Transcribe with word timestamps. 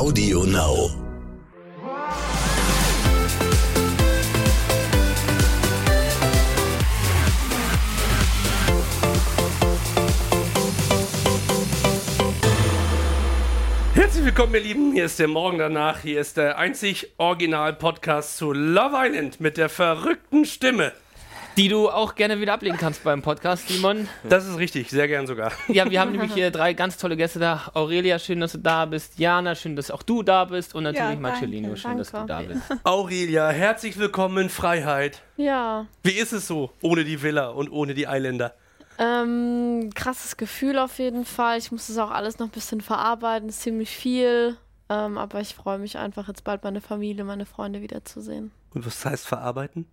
Audio 0.00 0.44
Now. 0.44 0.88
Herzlich 13.92 14.24
willkommen, 14.24 14.54
ihr 14.54 14.60
Lieben. 14.60 14.92
Hier 14.94 15.04
ist 15.04 15.18
der 15.18 15.28
Morgen 15.28 15.58
danach. 15.58 16.00
Hier 16.00 16.22
ist 16.22 16.38
der 16.38 16.56
einzig 16.56 17.12
Original-Podcast 17.18 18.38
zu 18.38 18.54
Love 18.54 18.96
Island 18.96 19.38
mit 19.38 19.58
der 19.58 19.68
verrückten 19.68 20.46
Stimme. 20.46 20.94
Die 21.56 21.68
du 21.68 21.90
auch 21.90 22.14
gerne 22.14 22.40
wieder 22.40 22.54
ablegen 22.54 22.78
kannst 22.78 23.04
beim 23.04 23.22
Podcast, 23.22 23.68
Simon. 23.68 24.08
Das 24.28 24.46
ist 24.46 24.56
richtig, 24.56 24.88
sehr 24.90 25.08
gern 25.08 25.26
sogar. 25.26 25.52
Ja, 25.68 25.90
wir 25.90 26.00
haben 26.00 26.12
nämlich 26.12 26.32
hier 26.32 26.50
drei 26.50 26.72
ganz 26.72 26.96
tolle 26.96 27.16
Gäste 27.16 27.38
da. 27.38 27.70
Aurelia, 27.74 28.18
schön, 28.18 28.40
dass 28.40 28.52
du 28.52 28.58
da 28.58 28.86
bist. 28.86 29.18
Jana, 29.18 29.54
schön, 29.54 29.76
dass 29.76 29.90
auch 29.90 30.02
du 30.02 30.22
da 30.22 30.44
bist. 30.46 30.74
Und 30.74 30.84
natürlich 30.84 31.00
Ja, 31.00 31.08
danke, 31.08 31.22
Marcellino, 31.22 31.76
schön, 31.76 31.98
dass 31.98 32.12
du 32.12 32.24
da 32.26 32.40
bist. 32.42 32.62
Aurelia, 32.84 33.50
herzlich 33.50 33.98
willkommen 33.98 34.38
in 34.44 34.48
Freiheit. 34.48 35.22
Ja, 35.36 35.86
Wie 36.02 36.12
ist 36.12 36.32
es 36.32 36.46
so 36.46 36.70
ohne 36.82 37.04
die 37.04 37.22
Villa 37.22 37.48
und 37.48 37.70
ohne 37.70 37.94
die 37.94 38.06
Eiländer? 38.08 38.54
ähm, 38.98 39.90
krasses 39.94 40.36
Gefühl 40.36 40.78
auf 40.78 40.98
jeden 40.98 41.24
Fall. 41.24 41.58
Ich 41.58 41.72
muss 41.72 41.86
das 41.86 41.96
auch 41.98 42.10
alles 42.10 42.38
noch 42.38 42.48
ein 42.48 42.52
bisschen 42.52 42.80
verarbeiten, 42.82 43.48
ist 43.48 43.62
ziemlich 43.62 43.90
viel. 43.90 44.56
Ähm, 44.90 45.16
aber 45.18 45.40
ich 45.40 45.54
freue 45.54 45.78
mich 45.78 45.96
einfach 45.98 46.28
jetzt 46.28 46.44
bald 46.44 46.64
meine 46.64 46.80
Familie, 46.80 47.24
meine 47.24 47.46
Freunde 47.46 47.80
wiederzusehen. 47.80 48.50
Und 48.74 48.84
was 48.86 49.04
heißt 49.04 49.26
verarbeiten? 49.26 49.86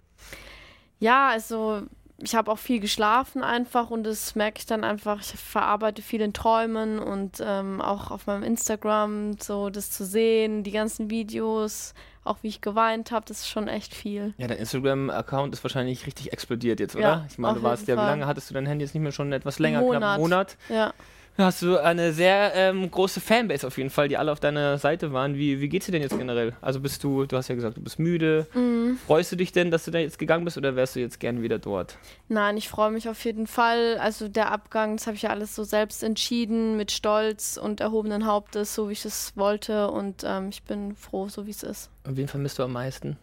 Ja, 0.99 1.29
also 1.29 1.83
ich 2.19 2.35
habe 2.35 2.51
auch 2.51 2.57
viel 2.57 2.79
geschlafen 2.79 3.43
einfach 3.43 3.91
und 3.91 4.03
das 4.03 4.35
merke 4.35 4.59
ich 4.59 4.65
dann 4.65 4.83
einfach. 4.83 5.19
Ich 5.21 5.27
verarbeite 5.27 6.01
viel 6.01 6.21
in 6.21 6.33
Träumen 6.33 6.99
und 6.99 7.41
ähm, 7.41 7.79
auch 7.79 8.09
auf 8.09 8.25
meinem 8.25 8.43
Instagram 8.43 9.37
so 9.39 9.69
das 9.69 9.91
zu 9.91 10.03
sehen, 10.05 10.63
die 10.63 10.71
ganzen 10.71 11.11
Videos, 11.11 11.93
auch 12.23 12.37
wie 12.41 12.47
ich 12.47 12.61
geweint 12.61 13.11
habe, 13.11 13.25
das 13.27 13.39
ist 13.39 13.49
schon 13.49 13.67
echt 13.67 13.93
viel. 13.93 14.33
Ja, 14.37 14.47
dein 14.47 14.57
Instagram-Account 14.57 15.53
ist 15.53 15.63
wahrscheinlich 15.63 16.07
richtig 16.07 16.33
explodiert 16.33 16.79
jetzt, 16.79 16.95
oder? 16.95 17.03
Ja, 17.03 17.25
ich 17.29 17.37
meine, 17.37 17.59
du 17.59 17.63
warst 17.63 17.87
ja, 17.87 17.95
wie 17.95 18.01
lange 18.01 18.25
hattest 18.25 18.49
du 18.49 18.55
dein 18.55 18.65
Handy 18.65 18.83
jetzt 18.83 18.95
nicht 18.95 19.03
mehr 19.03 19.11
schon 19.11 19.31
etwas 19.31 19.59
länger, 19.59 19.81
Monat. 19.81 19.99
knapp 19.99 20.09
einen 20.13 20.21
Monat? 20.21 20.57
Ja. 20.69 20.93
Hast 21.37 21.61
du 21.61 21.77
eine 21.77 22.13
sehr 22.13 22.53
ähm, 22.55 22.89
große 22.89 23.21
Fanbase 23.21 23.67
auf 23.67 23.77
jeden 23.77 23.91
Fall, 23.91 24.07
die 24.07 24.17
alle 24.17 24.31
auf 24.31 24.39
deiner 24.39 24.79
Seite 24.79 25.13
waren. 25.13 25.35
Wie, 25.35 25.61
wie 25.61 25.69
geht's 25.69 25.85
dir 25.85 25.91
denn 25.91 26.01
jetzt 26.01 26.17
generell? 26.17 26.53
Also 26.61 26.79
bist 26.79 27.03
du, 27.03 27.27
du 27.27 27.37
hast 27.37 27.47
ja 27.47 27.53
gesagt, 27.53 27.77
du 27.77 27.81
bist 27.81 27.99
müde. 27.99 28.47
Mhm. 28.55 28.97
Freust 29.05 29.31
du 29.31 29.35
dich 29.35 29.51
denn, 29.51 29.69
dass 29.69 29.85
du 29.85 29.91
da 29.91 29.99
jetzt 29.99 30.17
gegangen 30.17 30.45
bist 30.45 30.57
oder 30.57 30.75
wärst 30.75 30.95
du 30.95 30.99
jetzt 30.99 31.19
gern 31.19 31.43
wieder 31.43 31.59
dort? 31.59 31.99
Nein, 32.27 32.57
ich 32.57 32.69
freue 32.69 32.89
mich 32.89 33.07
auf 33.07 33.23
jeden 33.23 33.45
Fall. 33.45 33.99
Also 33.99 34.27
der 34.27 34.51
Abgang, 34.51 34.97
das 34.97 35.05
habe 35.05 35.15
ich 35.15 35.21
ja 35.21 35.29
alles 35.29 35.53
so 35.53 35.63
selbst 35.63 36.01
entschieden, 36.01 36.75
mit 36.75 36.91
Stolz 36.91 37.59
und 37.61 37.81
erhobenen 37.81 38.25
Hauptes, 38.25 38.73
so 38.73 38.89
wie 38.89 38.93
ich 38.93 39.05
es 39.05 39.33
wollte. 39.35 39.91
Und 39.91 40.23
ähm, 40.25 40.49
ich 40.49 40.63
bin 40.63 40.95
froh, 40.95 41.29
so 41.29 41.45
wie 41.45 41.51
es 41.51 41.61
ist. 41.61 41.91
Und 42.03 42.17
wen 42.17 42.27
vermisst 42.27 42.57
du 42.57 42.63
am 42.63 42.73
meisten? 42.73 43.15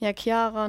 Ja, 0.00 0.12
Chiara 0.14 0.50
Chiara, 0.50 0.68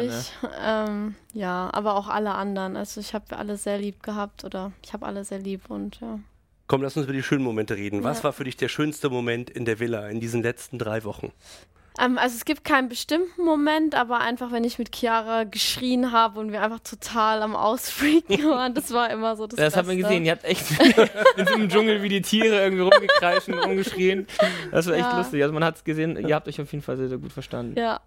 natürlich. 0.00 0.32
ähm, 0.64 1.14
ja, 1.34 1.68
aber 1.72 1.94
auch 1.94 2.08
alle 2.08 2.32
anderen. 2.34 2.76
Also 2.76 3.00
ich 3.00 3.12
habe 3.14 3.36
alle 3.36 3.56
sehr 3.56 3.78
lieb 3.78 4.02
gehabt 4.02 4.42
oder 4.44 4.72
ich 4.82 4.92
habe 4.92 5.06
alle 5.06 5.22
sehr 5.24 5.38
lieb 5.38 5.68
und 5.70 6.00
ja. 6.00 6.18
Komm, 6.66 6.82
lass 6.82 6.96
uns 6.96 7.04
über 7.04 7.12
die 7.12 7.22
schönen 7.22 7.44
Momente 7.44 7.76
reden. 7.76 8.04
Was 8.04 8.18
Ja. 8.18 8.24
war 8.24 8.32
für 8.32 8.44
dich 8.44 8.56
der 8.56 8.68
schönste 8.68 9.10
Moment 9.10 9.50
in 9.50 9.64
der 9.64 9.80
Villa 9.80 10.08
in 10.08 10.20
diesen 10.20 10.42
letzten 10.42 10.78
drei 10.78 11.04
Wochen? 11.04 11.32
Ähm, 11.98 12.16
also 12.16 12.36
es 12.36 12.44
gibt 12.44 12.64
keinen 12.64 12.88
bestimmten 12.88 13.42
Moment, 13.44 13.94
aber 13.96 14.20
einfach, 14.20 14.52
wenn 14.52 14.62
ich 14.64 14.78
mit 14.78 14.94
Chiara 14.96 15.44
geschrien 15.44 16.12
habe 16.12 16.38
und 16.40 16.52
wir 16.52 16.62
einfach 16.62 16.78
total 16.80 17.42
am 17.42 17.56
Ausfreaken 17.56 18.44
waren, 18.48 18.72
das 18.72 18.92
war 18.92 19.10
immer 19.10 19.36
so 19.36 19.46
das 19.48 19.56
Das 19.58 19.76
hat 19.76 19.86
man 19.86 19.96
Beste. 19.96 20.08
gesehen. 20.08 20.24
Ihr 20.24 20.32
habt 20.32 20.44
echt 20.44 20.64
in 21.36 21.46
so 21.46 21.54
einem 21.54 21.68
Dschungel 21.68 22.02
wie 22.02 22.08
die 22.08 22.22
Tiere 22.22 22.62
irgendwie 22.62 22.82
rumgekreischt 22.84 23.48
und 23.48 23.58
rumgeschrien. 23.58 24.26
Das 24.70 24.86
war 24.86 24.94
echt 24.94 25.10
Ja. 25.10 25.18
lustig. 25.18 25.42
Also 25.42 25.52
man 25.52 25.64
hat 25.64 25.76
es 25.76 25.84
gesehen, 25.84 26.16
ihr 26.16 26.34
habt 26.34 26.46
euch 26.48 26.60
auf 26.60 26.70
jeden 26.72 26.82
Fall 26.82 26.96
sehr, 26.96 27.08
sehr 27.08 27.18
gut 27.18 27.32
verstanden. 27.32 27.76
Ja. 27.78 28.00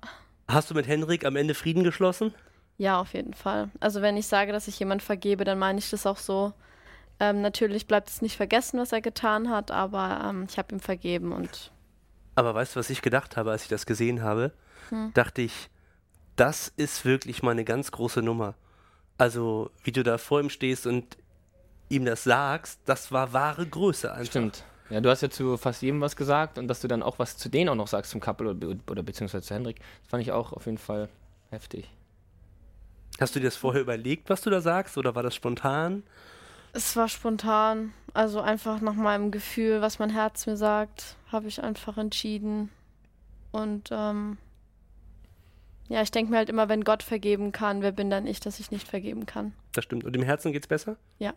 Hast 0.47 0.69
du 0.69 0.75
mit 0.75 0.87
Henrik 0.87 1.25
am 1.25 1.35
Ende 1.35 1.53
Frieden 1.53 1.83
geschlossen? 1.83 2.33
Ja, 2.77 2.99
auf 2.99 3.13
jeden 3.13 3.33
Fall. 3.33 3.69
Also 3.79 4.01
wenn 4.01 4.17
ich 4.17 4.27
sage, 4.27 4.51
dass 4.51 4.67
ich 4.67 4.79
jemand 4.79 5.01
vergebe, 5.01 5.43
dann 5.43 5.59
meine 5.59 5.79
ich 5.79 5.89
das 5.89 6.05
auch 6.05 6.17
so. 6.17 6.53
Ähm, 7.19 7.41
natürlich 7.41 7.87
bleibt 7.87 8.09
es 8.09 8.21
nicht 8.21 8.35
vergessen, 8.35 8.79
was 8.79 8.91
er 8.91 9.01
getan 9.01 9.49
hat, 9.49 9.71
aber 9.71 10.21
ähm, 10.27 10.47
ich 10.49 10.57
habe 10.57 10.75
ihm 10.75 10.79
vergeben 10.79 11.31
und 11.31 11.71
Aber 12.35 12.55
weißt 12.55 12.75
du, 12.75 12.79
was 12.79 12.89
ich 12.89 13.01
gedacht 13.01 13.37
habe, 13.37 13.51
als 13.51 13.63
ich 13.63 13.69
das 13.69 13.85
gesehen 13.85 14.23
habe? 14.23 14.51
Hm. 14.89 15.11
Dachte 15.13 15.43
ich, 15.43 15.69
das 16.35 16.73
ist 16.75 17.05
wirklich 17.05 17.43
mal 17.43 17.51
eine 17.51 17.63
ganz 17.63 17.91
große 17.91 18.21
Nummer. 18.21 18.55
Also, 19.17 19.69
wie 19.83 19.91
du 19.91 20.03
da 20.03 20.17
vor 20.17 20.39
ihm 20.39 20.49
stehst 20.49 20.87
und 20.87 21.17
ihm 21.89 22.05
das 22.05 22.23
sagst, 22.23 22.79
das 22.85 23.11
war 23.11 23.31
wahre 23.31 23.67
Größe 23.67 24.11
einfach. 24.11 24.25
Stimmt. 24.25 24.63
Ja, 24.93 25.01
du 25.01 25.09
hast 25.09 25.21
ja 25.21 25.29
zu 25.31 25.57
fast 25.57 25.81
jedem 25.81 26.01
was 26.01 26.15
gesagt 26.15 26.59
und 26.59 26.67
dass 26.67 26.79
du 26.79 26.87
dann 26.87 27.01
auch 27.01 27.17
was 27.17 27.35
zu 27.35 27.49
denen 27.49 27.69
auch 27.69 27.75
noch 27.75 27.87
sagst, 27.87 28.11
zum 28.11 28.21
Couple 28.21 28.51
oder, 28.51 28.59
be- 28.59 28.77
oder 28.91 29.01
beziehungsweise 29.01 29.43
zu 29.43 29.55
Hendrik, 29.55 29.79
das 29.79 30.09
fand 30.09 30.21
ich 30.21 30.31
auch 30.31 30.53
auf 30.53 30.67
jeden 30.67 30.77
Fall 30.77 31.09
heftig. 31.49 31.89
Hast 33.19 33.35
du 33.35 33.39
dir 33.39 33.45
das 33.47 33.55
vorher 33.55 33.81
überlegt, 33.81 34.29
was 34.29 34.41
du 34.41 34.51
da 34.51 34.61
sagst, 34.61 34.95
oder 34.97 35.15
war 35.15 35.23
das 35.23 35.33
spontan? 35.33 36.03
es 36.73 36.95
war 36.95 37.07
spontan. 37.07 37.93
Also 38.13 38.41
einfach 38.41 38.81
nach 38.81 38.93
meinem 38.93 39.31
Gefühl, 39.31 39.81
was 39.81 39.97
mein 39.99 40.09
Herz 40.09 40.45
mir 40.45 40.57
sagt, 40.57 41.15
habe 41.31 41.47
ich 41.47 41.63
einfach 41.63 41.97
entschieden. 41.97 42.69
Und 43.51 43.89
ähm, 43.91 44.37
ja, 45.87 46.01
ich 46.01 46.11
denke 46.11 46.31
mir 46.31 46.37
halt 46.37 46.49
immer, 46.49 46.69
wenn 46.69 46.83
Gott 46.83 47.01
vergeben 47.01 47.51
kann, 47.51 47.81
wer 47.81 47.91
bin 47.91 48.09
dann 48.09 48.27
ich, 48.27 48.39
dass 48.39 48.59
ich 48.59 48.71
nicht 48.71 48.87
vergeben 48.87 49.25
kann? 49.25 49.53
Das 49.73 49.83
stimmt. 49.85 50.03
Und 50.03 50.15
im 50.15 50.23
Herzen 50.23 50.51
geht's 50.51 50.67
besser? 50.67 50.97
Ja. 51.19 51.33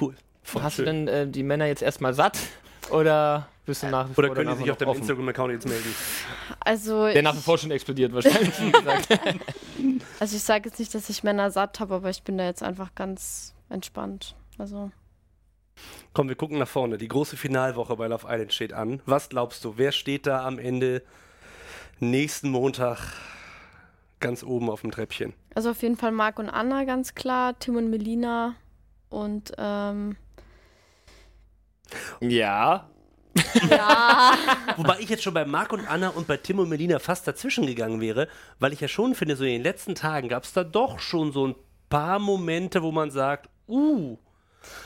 Cool. 0.00 0.14
Voll 0.42 0.62
hast 0.62 0.74
schön. 0.74 0.84
du 0.84 0.92
denn 0.92 1.08
äh, 1.08 1.28
die 1.28 1.42
Männer 1.42 1.66
jetzt 1.66 1.82
erstmal 1.82 2.14
satt 2.14 2.38
oder 2.90 3.48
bist 3.66 3.82
du 3.82 3.88
nach 3.88 4.08
wie 4.08 4.14
vor 4.14 4.24
oder 4.24 4.34
können 4.34 4.50
die 4.50 4.56
sich 4.62 4.70
auf 4.70 4.76
deinem? 4.76 4.96
Instagram-Account 4.96 5.52
jetzt 5.52 5.68
melden? 5.68 5.94
Also 6.60 7.06
Der 7.06 7.22
nach 7.22 7.34
wie 7.36 7.40
vor 7.40 7.58
schon 7.58 7.70
explodiert 7.70 8.12
wahrscheinlich. 8.12 8.60
wie 8.60 8.72
gesagt. 8.72 9.08
Also 10.20 10.36
ich 10.36 10.42
sage 10.42 10.68
jetzt 10.68 10.78
nicht, 10.78 10.94
dass 10.94 11.08
ich 11.08 11.22
Männer 11.24 11.50
satt 11.50 11.80
habe, 11.80 11.94
aber 11.94 12.10
ich 12.10 12.22
bin 12.22 12.36
da 12.36 12.44
jetzt 12.44 12.62
einfach 12.62 12.94
ganz 12.94 13.54
entspannt. 13.70 14.34
Also 14.58 14.90
Komm, 16.12 16.28
wir 16.28 16.36
gucken 16.36 16.58
nach 16.58 16.68
vorne. 16.68 16.98
Die 16.98 17.08
große 17.08 17.38
Finalwoche 17.38 17.96
bei 17.96 18.06
Love 18.06 18.26
Island 18.28 18.52
steht 18.52 18.74
an. 18.74 19.00
Was 19.06 19.30
glaubst 19.30 19.64
du, 19.64 19.78
wer 19.78 19.92
steht 19.92 20.26
da 20.26 20.44
am 20.46 20.58
Ende 20.58 21.02
nächsten 22.00 22.50
Montag 22.50 22.98
ganz 24.20 24.42
oben 24.42 24.68
auf 24.68 24.82
dem 24.82 24.90
Treppchen? 24.90 25.32
Also 25.54 25.70
auf 25.70 25.80
jeden 25.82 25.96
Fall 25.96 26.12
Marc 26.12 26.38
und 26.38 26.50
Anna 26.50 26.84
ganz 26.84 27.14
klar, 27.14 27.58
Tim 27.58 27.76
und 27.76 27.88
Melina 27.88 28.54
und 29.08 29.52
ähm, 29.56 30.16
ja. 32.20 32.88
ja, 33.68 34.34
Wobei 34.76 34.98
ich 35.00 35.08
jetzt 35.08 35.22
schon 35.22 35.34
bei 35.34 35.44
Marc 35.44 35.72
und 35.72 35.86
Anna 35.86 36.08
und 36.08 36.26
bei 36.26 36.36
Tim 36.36 36.58
und 36.58 36.68
Melina 36.68 36.98
fast 36.98 37.26
dazwischen 37.28 37.66
gegangen 37.66 38.00
wäre, 38.00 38.28
weil 38.58 38.72
ich 38.72 38.80
ja 38.80 38.88
schon 38.88 39.14
finde, 39.14 39.36
so 39.36 39.44
in 39.44 39.50
den 39.50 39.62
letzten 39.62 39.94
Tagen 39.94 40.28
gab 40.28 40.44
es 40.44 40.52
da 40.52 40.64
doch 40.64 40.98
schon 40.98 41.32
so 41.32 41.46
ein 41.48 41.54
paar 41.88 42.18
Momente, 42.18 42.82
wo 42.82 42.92
man 42.92 43.10
sagt, 43.10 43.48
uh. 43.68 44.18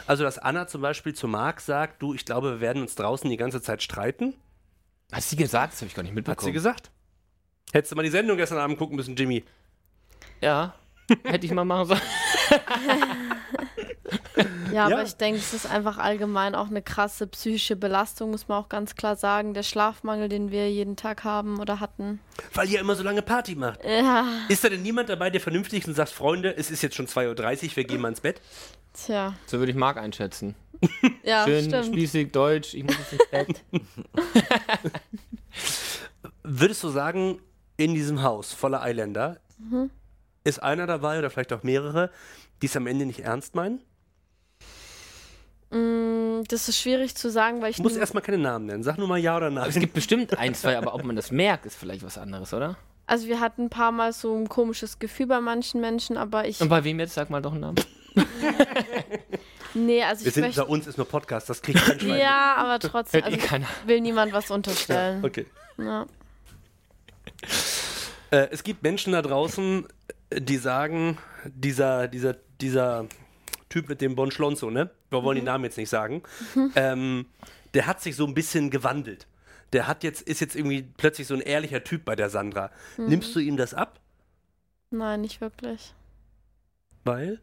Also, 0.06 0.24
dass 0.24 0.38
Anna 0.38 0.66
zum 0.66 0.82
Beispiel 0.82 1.14
zu 1.14 1.26
Marc 1.26 1.60
sagt, 1.60 2.00
du, 2.00 2.14
ich 2.14 2.24
glaube, 2.24 2.52
wir 2.52 2.60
werden 2.60 2.82
uns 2.82 2.94
draußen 2.94 3.28
die 3.28 3.36
ganze 3.36 3.60
Zeit 3.60 3.82
streiten. 3.82 4.34
Hat 5.12 5.22
sie 5.22 5.36
gesagt? 5.36 5.72
Das 5.72 5.80
habe 5.80 5.88
ich 5.88 5.94
gar 5.94 6.02
nicht 6.02 6.10
Hat 6.10 6.16
mitbekommen. 6.16 6.46
sie 6.46 6.52
gesagt. 6.52 6.90
Hättest 7.72 7.92
du 7.92 7.96
mal 7.96 8.02
die 8.02 8.10
Sendung 8.10 8.36
gestern 8.36 8.58
Abend 8.58 8.78
gucken 8.78 8.96
müssen, 8.96 9.16
Jimmy. 9.16 9.44
Ja. 10.40 10.74
Hätte 11.24 11.46
ich 11.46 11.52
mal 11.52 11.64
machen 11.64 11.88
sollen. 11.88 12.00
ja, 14.36 14.44
Ja. 14.72 14.84
aber 14.86 15.02
ich 15.04 15.14
denke, 15.16 15.38
es 15.38 15.52
ist 15.54 15.66
einfach 15.70 15.98
allgemein 15.98 16.54
auch 16.54 16.68
eine 16.68 16.82
krasse 16.82 17.26
psychische 17.26 17.76
Belastung, 17.76 18.30
muss 18.30 18.48
man 18.48 18.58
auch 18.62 18.68
ganz 18.68 18.94
klar 18.96 19.16
sagen. 19.16 19.54
Der 19.54 19.62
Schlafmangel, 19.62 20.28
den 20.28 20.50
wir 20.50 20.70
jeden 20.70 20.96
Tag 20.96 21.24
haben 21.24 21.60
oder 21.60 21.80
hatten. 21.80 22.20
Weil 22.52 22.68
ihr 22.68 22.80
immer 22.80 22.96
so 22.96 23.02
lange 23.02 23.22
Party 23.22 23.54
macht. 23.54 23.84
Ja, 23.84 24.26
Ist 24.48 24.64
da 24.64 24.68
denn 24.68 24.82
niemand 24.82 25.08
dabei, 25.08 25.30
der 25.30 25.40
vernünftig 25.40 25.80
ist 25.80 25.88
und 25.88 25.94
sagt, 25.94 26.10
Freunde, 26.10 26.56
es 26.56 26.70
ist 26.70 26.82
jetzt 26.82 26.96
schon 26.96 27.06
2.30 27.06 27.64
Uhr, 27.70 27.76
wir 27.76 27.84
gehen 27.84 28.00
mal 28.00 28.08
ins 28.08 28.20
Bett? 28.20 28.40
tja, 28.92 29.34
So 29.46 29.58
würde 29.58 29.70
ich 29.72 29.76
Marc 29.78 29.96
einschätzen. 29.96 30.54
ja, 31.22 31.44
Schön 31.44 31.64
stimmt. 31.64 31.86
spießig, 31.86 32.32
deutsch, 32.32 32.74
ich 32.74 32.84
muss 32.84 32.96
jetzt 32.96 33.12
ins 33.12 33.30
Bett. 33.30 33.62
Würdest 36.42 36.82
du 36.82 36.88
sagen, 36.88 37.40
in 37.76 37.94
diesem 37.94 38.22
Haus 38.22 38.52
voller 38.52 38.82
Eiländer 38.82 39.38
ist 40.44 40.62
einer 40.62 40.86
dabei 40.86 41.18
oder 41.18 41.30
vielleicht 41.30 41.52
auch 41.52 41.62
mehrere, 41.62 42.10
die 42.60 42.66
es 42.66 42.76
am 42.76 42.86
Ende 42.86 43.06
nicht 43.06 43.20
ernst 43.20 43.54
meinen? 43.54 43.80
Mm, 45.74 46.44
Das 46.48 46.68
ist 46.68 46.78
schwierig 46.78 47.14
zu 47.16 47.30
sagen, 47.30 47.60
weil 47.62 47.70
ich 47.70 47.78
muss 47.78 47.96
erstmal 47.96 48.22
keine 48.22 48.38
Namen 48.38 48.66
nennen. 48.66 48.82
Sag 48.82 48.98
nur 48.98 49.08
mal 49.08 49.18
ja 49.18 49.36
oder 49.36 49.48
Es 49.48 49.52
nein. 49.54 49.70
gibt 49.80 49.94
bestimmt 49.94 50.38
ein, 50.38 50.54
zwei, 50.54 50.76
aber 50.78 50.94
ob 50.94 51.04
man 51.04 51.16
das 51.16 51.30
merkt, 51.30 51.66
ist 51.66 51.76
vielleicht 51.76 52.04
was 52.04 52.16
anderes, 52.18 52.52
oder? 52.54 52.76
Also 53.06 53.26
wir 53.28 53.40
hatten 53.40 53.64
ein 53.64 53.70
paar 53.70 53.92
Mal 53.92 54.12
so 54.12 54.34
ein 54.36 54.48
komisches 54.48 54.98
Gefühl 54.98 55.26
bei 55.26 55.40
manchen 55.40 55.80
Menschen, 55.80 56.16
aber 56.16 56.46
ich. 56.48 56.60
Und 56.60 56.68
bei 56.68 56.84
wem 56.84 56.98
jetzt? 57.00 57.14
Sag 57.14 57.28
mal 57.28 57.42
doch 57.42 57.52
einen 57.52 57.60
Namen. 57.60 57.76
Nee, 59.74 60.04
also 60.04 60.22
Wir 60.24 60.28
ich 60.28 60.34
sind, 60.34 60.44
möchte. 60.44 60.60
bei 60.62 60.68
uns 60.68 60.86
ist 60.86 60.96
nur 60.96 61.06
Podcast, 61.08 61.50
das 61.50 61.60
kriegt 61.60 61.84
kein 61.84 61.98
Schwein. 61.98 62.18
Ja, 62.20 62.54
aber 62.56 62.78
trotzdem, 62.78 63.22
Hört 63.24 63.32
eh 63.32 63.36
also 63.36 63.46
keiner. 63.48 63.66
will 63.86 64.00
niemand 64.00 64.32
was 64.32 64.50
unterstellen. 64.52 65.20
mit. 65.20 65.30
Okay. 65.32 65.46
Ja. 65.78 66.06
Äh, 68.30 68.48
es 68.52 68.62
gibt 68.62 68.82
Menschen 68.84 69.12
da 69.12 69.20
draußen, 69.22 69.86
die 70.32 70.56
sagen, 70.58 71.18
dieser, 71.44 72.06
dieser, 72.06 72.36
dieser 72.60 73.06
Typ 73.68 73.88
mit 73.88 74.00
dem 74.00 74.14
Bon 74.14 74.30
Schlonzo, 74.30 74.70
ne? 74.70 74.90
Wir 75.14 75.24
wollen 75.24 75.36
den 75.36 75.44
Namen 75.44 75.64
jetzt 75.64 75.78
nicht 75.78 75.90
sagen. 75.90 76.22
Ähm, 76.76 77.26
der 77.74 77.86
hat 77.86 78.00
sich 78.00 78.16
so 78.16 78.26
ein 78.26 78.34
bisschen 78.34 78.70
gewandelt. 78.70 79.26
der 79.72 79.86
hat 79.88 80.04
jetzt, 80.04 80.22
ist 80.22 80.40
jetzt 80.40 80.54
irgendwie 80.54 80.82
plötzlich 80.96 81.26
so 81.26 81.34
ein 81.34 81.40
ehrlicher 81.40 81.82
Typ 81.82 82.04
bei 82.04 82.14
der 82.14 82.30
Sandra. 82.30 82.70
Mhm. 82.96 83.06
Nimmst 83.06 83.34
du 83.34 83.40
ihm 83.40 83.56
das 83.56 83.74
ab? 83.74 84.00
Nein, 84.90 85.20
nicht 85.22 85.40
wirklich. 85.40 85.94
Weil? 87.04 87.40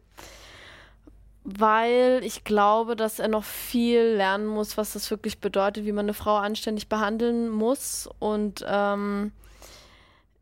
Weil 1.44 2.20
ich 2.22 2.44
glaube, 2.44 2.96
dass 2.96 3.18
er 3.18 3.28
noch 3.28 3.44
viel 3.44 4.00
lernen 4.00 4.46
muss, 4.46 4.76
was 4.76 4.92
das 4.92 5.10
wirklich 5.10 5.40
bedeutet, 5.40 5.84
wie 5.84 5.92
man 5.92 6.06
eine 6.06 6.14
Frau 6.14 6.36
anständig 6.36 6.88
behandeln 6.88 7.48
muss. 7.48 8.08
Und 8.18 8.64
ähm, 8.66 9.32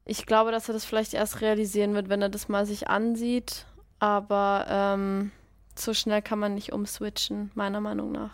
ich 0.04 0.26
glaube, 0.26 0.52
dass 0.52 0.68
er 0.68 0.74
das 0.74 0.84
vielleicht 0.84 1.14
erst 1.14 1.40
realisieren 1.40 1.94
wird, 1.94 2.08
wenn 2.08 2.22
er 2.22 2.28
das 2.28 2.48
mal 2.48 2.66
sich 2.66 2.88
ansieht. 2.88 3.66
Aber 3.98 4.66
ähm, 4.68 5.30
so 5.80 5.94
schnell 5.94 6.22
kann 6.22 6.38
man 6.38 6.54
nicht 6.54 6.72
umswitchen, 6.72 7.50
meiner 7.54 7.80
Meinung 7.80 8.12
nach. 8.12 8.30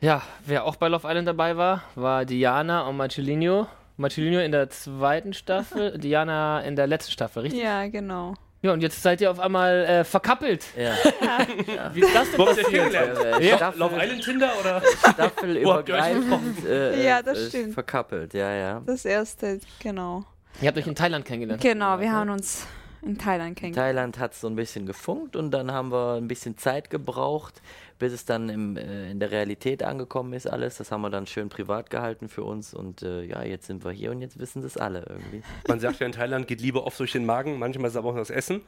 Ja, 0.00 0.22
wer 0.46 0.64
auch 0.64 0.76
bei 0.76 0.88
Love 0.88 1.06
Island 1.08 1.28
dabei 1.28 1.56
war, 1.56 1.82
war 1.94 2.24
Diana 2.24 2.82
und 2.88 2.96
Marcelino. 2.96 3.68
Marcelino 3.96 4.40
in 4.40 4.50
der 4.50 4.68
zweiten 4.70 5.32
Staffel, 5.32 5.96
Diana 5.98 6.60
in 6.62 6.74
der 6.74 6.86
letzten 6.88 7.12
Staffel, 7.12 7.42
richtig? 7.44 7.62
Ja, 7.62 7.86
genau. 7.88 8.34
Ja, 8.62 8.72
und 8.72 8.80
jetzt 8.80 9.02
seid 9.02 9.20
ihr 9.20 9.30
auf 9.30 9.40
einmal 9.40 9.84
äh, 9.84 10.04
verkappelt. 10.04 10.64
Ja. 10.76 10.92
Wie 11.94 12.00
ist 12.00 12.14
das 12.14 12.30
denn 12.30 12.38
Wo 12.38 12.44
passiert? 12.46 12.68
kennengelernt? 12.68 13.18
Äh, 13.42 13.48
Ja, 13.48 13.56
Staffel, 13.56 13.78
Love 13.80 13.96
Island 14.00 14.24
Tinder 14.24 14.50
oder? 14.60 14.82
Staffelübergreifend. 15.12 16.64
Äh, 16.66 17.04
Ja, 17.04 17.22
das 17.22 17.38
äh, 17.38 17.48
stimmt. 17.48 17.74
Verkappelt, 17.74 18.34
ja, 18.34 18.52
ja. 18.52 18.80
Das 18.86 19.04
erste, 19.04 19.60
genau. 19.80 20.24
Ihr 20.60 20.68
habt 20.68 20.78
euch 20.78 20.86
in 20.86 20.94
Thailand 20.94 21.24
kennengelernt. 21.24 21.60
Genau, 21.62 21.98
wir 21.98 22.12
haben 22.12 22.30
uns 22.30 22.66
in 23.02 23.18
Thailand 23.18 23.50
In 23.50 23.54
kennengelernt. 23.56 23.76
Thailand 23.76 24.18
hat 24.18 24.32
es 24.32 24.40
so 24.40 24.46
ein 24.46 24.56
bisschen 24.56 24.86
gefunkt 24.86 25.36
und 25.36 25.50
dann 25.50 25.72
haben 25.72 25.90
wir 25.90 26.14
ein 26.14 26.28
bisschen 26.28 26.56
Zeit 26.56 26.90
gebraucht, 26.90 27.60
bis 27.98 28.12
es 28.12 28.24
dann 28.24 28.48
im, 28.48 28.76
äh, 28.76 29.10
in 29.10 29.20
der 29.20 29.30
Realität 29.30 29.82
angekommen 29.82 30.32
ist 30.32 30.46
alles. 30.46 30.76
Das 30.76 30.90
haben 30.90 31.02
wir 31.02 31.10
dann 31.10 31.26
schön 31.26 31.48
privat 31.48 31.90
gehalten 31.90 32.28
für 32.28 32.44
uns 32.44 32.74
und 32.74 33.02
äh, 33.02 33.24
ja, 33.24 33.42
jetzt 33.42 33.66
sind 33.66 33.84
wir 33.84 33.92
hier 33.92 34.10
und 34.10 34.20
jetzt 34.20 34.38
wissen 34.38 34.62
es 34.62 34.76
alle 34.76 35.04
irgendwie. 35.08 35.42
Man 35.68 35.80
sagt 35.80 36.00
ja 36.00 36.06
in 36.06 36.12
Thailand 36.12 36.46
geht 36.46 36.60
Liebe 36.60 36.84
oft 36.84 36.98
durch 36.98 37.12
den 37.12 37.26
Magen, 37.26 37.58
manchmal 37.58 37.86
ist 37.86 37.94
es 37.94 37.96
aber 37.98 38.10
auch 38.10 38.16
das 38.16 38.30
Essen. 38.30 38.62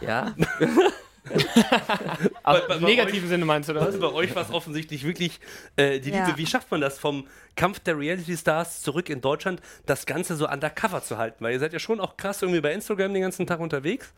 Ja, 0.00 0.34
Aber 2.42 2.60
Bei- 2.60 2.66
bei- 2.68 2.74
im 2.76 2.80
bei 2.82 2.88
negativen 2.88 3.28
Sinne 3.28 3.44
meinst 3.44 3.68
du 3.68 3.72
das? 3.72 3.84
Also 3.86 4.00
bei 4.00 4.12
euch 4.12 4.34
war 4.34 4.42
es 4.42 4.50
offensichtlich 4.52 5.04
wirklich 5.04 5.40
äh, 5.76 5.98
die 6.00 6.10
Ja. 6.10 6.26
Liebe. 6.26 6.38
Wie 6.38 6.46
schafft 6.46 6.70
man 6.70 6.80
das 6.80 6.98
vom 6.98 7.26
Kampf 7.56 7.80
der 7.80 7.98
Reality 7.98 8.36
Stars 8.36 8.82
zurück 8.82 9.08
in 9.08 9.20
Deutschland, 9.20 9.60
das 9.86 10.06
Ganze 10.06 10.36
so 10.36 10.48
undercover 10.48 11.02
zu 11.02 11.16
halten? 11.18 11.42
Weil 11.44 11.52
ihr 11.54 11.60
seid 11.60 11.72
ja 11.72 11.78
schon 11.78 12.00
auch 12.00 12.16
krass 12.16 12.42
irgendwie 12.42 12.60
bei 12.60 12.72
Instagram 12.72 13.12
den 13.14 13.22
ganzen 13.22 13.46
Tag 13.46 13.60
unterwegs. 13.60 14.12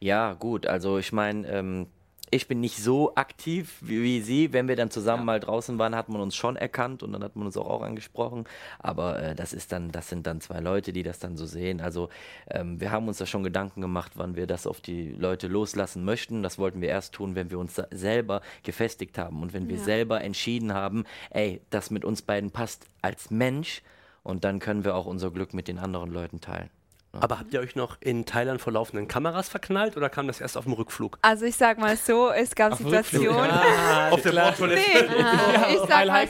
ja, 0.00 0.32
gut. 0.34 0.66
Also 0.66 0.98
ich 0.98 1.12
meine, 1.12 1.46
ähm, 1.48 1.86
ich 2.30 2.46
bin 2.46 2.60
nicht 2.60 2.78
so 2.78 3.14
aktiv 3.16 3.76
wie, 3.80 4.02
wie 4.02 4.20
Sie. 4.20 4.52
Wenn 4.52 4.68
wir 4.68 4.76
dann 4.76 4.90
zusammen 4.90 5.24
mal 5.24 5.40
draußen 5.40 5.78
waren, 5.78 5.96
hat 5.96 6.08
man 6.08 6.20
uns 6.20 6.36
schon 6.36 6.56
erkannt 6.56 7.02
und 7.02 7.12
dann 7.12 7.24
hat 7.24 7.34
man 7.36 7.46
uns 7.46 7.56
auch, 7.56 7.66
auch 7.68 7.82
angesprochen. 7.82 8.44
Aber 8.78 9.20
äh, 9.20 9.34
das 9.34 9.52
ist 9.52 9.72
dann, 9.72 9.90
das 9.90 10.08
sind 10.08 10.26
dann 10.26 10.40
zwei 10.40 10.60
Leute, 10.60 10.92
die 10.92 11.02
das 11.02 11.18
dann 11.18 11.36
so 11.36 11.46
sehen. 11.46 11.80
Also 11.80 12.08
ähm, 12.48 12.80
wir 12.80 12.92
haben 12.92 13.08
uns 13.08 13.18
da 13.18 13.26
schon 13.26 13.42
Gedanken 13.42 13.80
gemacht, 13.80 14.12
wann 14.14 14.36
wir 14.36 14.46
das 14.46 14.66
auf 14.66 14.80
die 14.80 15.08
Leute 15.10 15.48
loslassen 15.48 16.04
möchten. 16.04 16.42
Das 16.42 16.58
wollten 16.58 16.80
wir 16.80 16.88
erst 16.88 17.14
tun, 17.14 17.34
wenn 17.34 17.50
wir 17.50 17.58
uns 17.58 17.80
selber 17.90 18.42
gefestigt 18.62 19.18
haben 19.18 19.42
und 19.42 19.52
wenn 19.52 19.68
wir 19.68 19.76
Ja. 19.76 19.82
selber 19.84 20.20
entschieden 20.22 20.72
haben, 20.72 21.04
ey, 21.30 21.60
das 21.70 21.90
mit 21.90 22.04
uns 22.04 22.22
beiden 22.22 22.50
passt 22.50 22.86
als 23.02 23.30
Mensch. 23.30 23.82
Und 24.22 24.44
dann 24.44 24.58
können 24.58 24.84
wir 24.84 24.94
auch 24.94 25.06
unser 25.06 25.30
Glück 25.30 25.54
mit 25.54 25.66
den 25.66 25.78
anderen 25.78 26.10
Leuten 26.10 26.40
teilen. 26.40 26.68
Aber 27.12 27.40
habt 27.40 27.52
ihr 27.52 27.60
euch 27.60 27.74
noch 27.74 27.96
in 28.00 28.24
Thailand 28.24 28.60
vor 28.60 28.72
laufenden 28.72 29.08
Kameras 29.08 29.48
verknallt 29.48 29.96
oder 29.96 30.08
kam 30.08 30.28
das 30.28 30.40
erst 30.40 30.56
auf 30.56 30.64
dem 30.64 30.74
Rückflug? 30.74 31.18
Also 31.22 31.44
ich 31.44 31.56
sag 31.56 31.78
mal 31.78 31.96
so, 31.96 32.30
es 32.30 32.54
gab 32.54 32.76
Situationen. 32.76 33.50
Ah, 33.50 34.10
auf 34.12 34.22
der. 34.22 34.30
Bordtoilette? 34.30 34.80
Nee, 34.80 35.74
ich 35.74 35.80
sag 35.88 36.06
mal, 36.06 36.28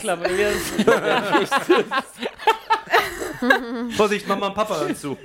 Vorsicht, 3.97 4.27
Mama 4.29 4.49
und 4.49 4.55
Papa 4.55 4.81
hören 4.81 4.94
zu. 4.97 5.17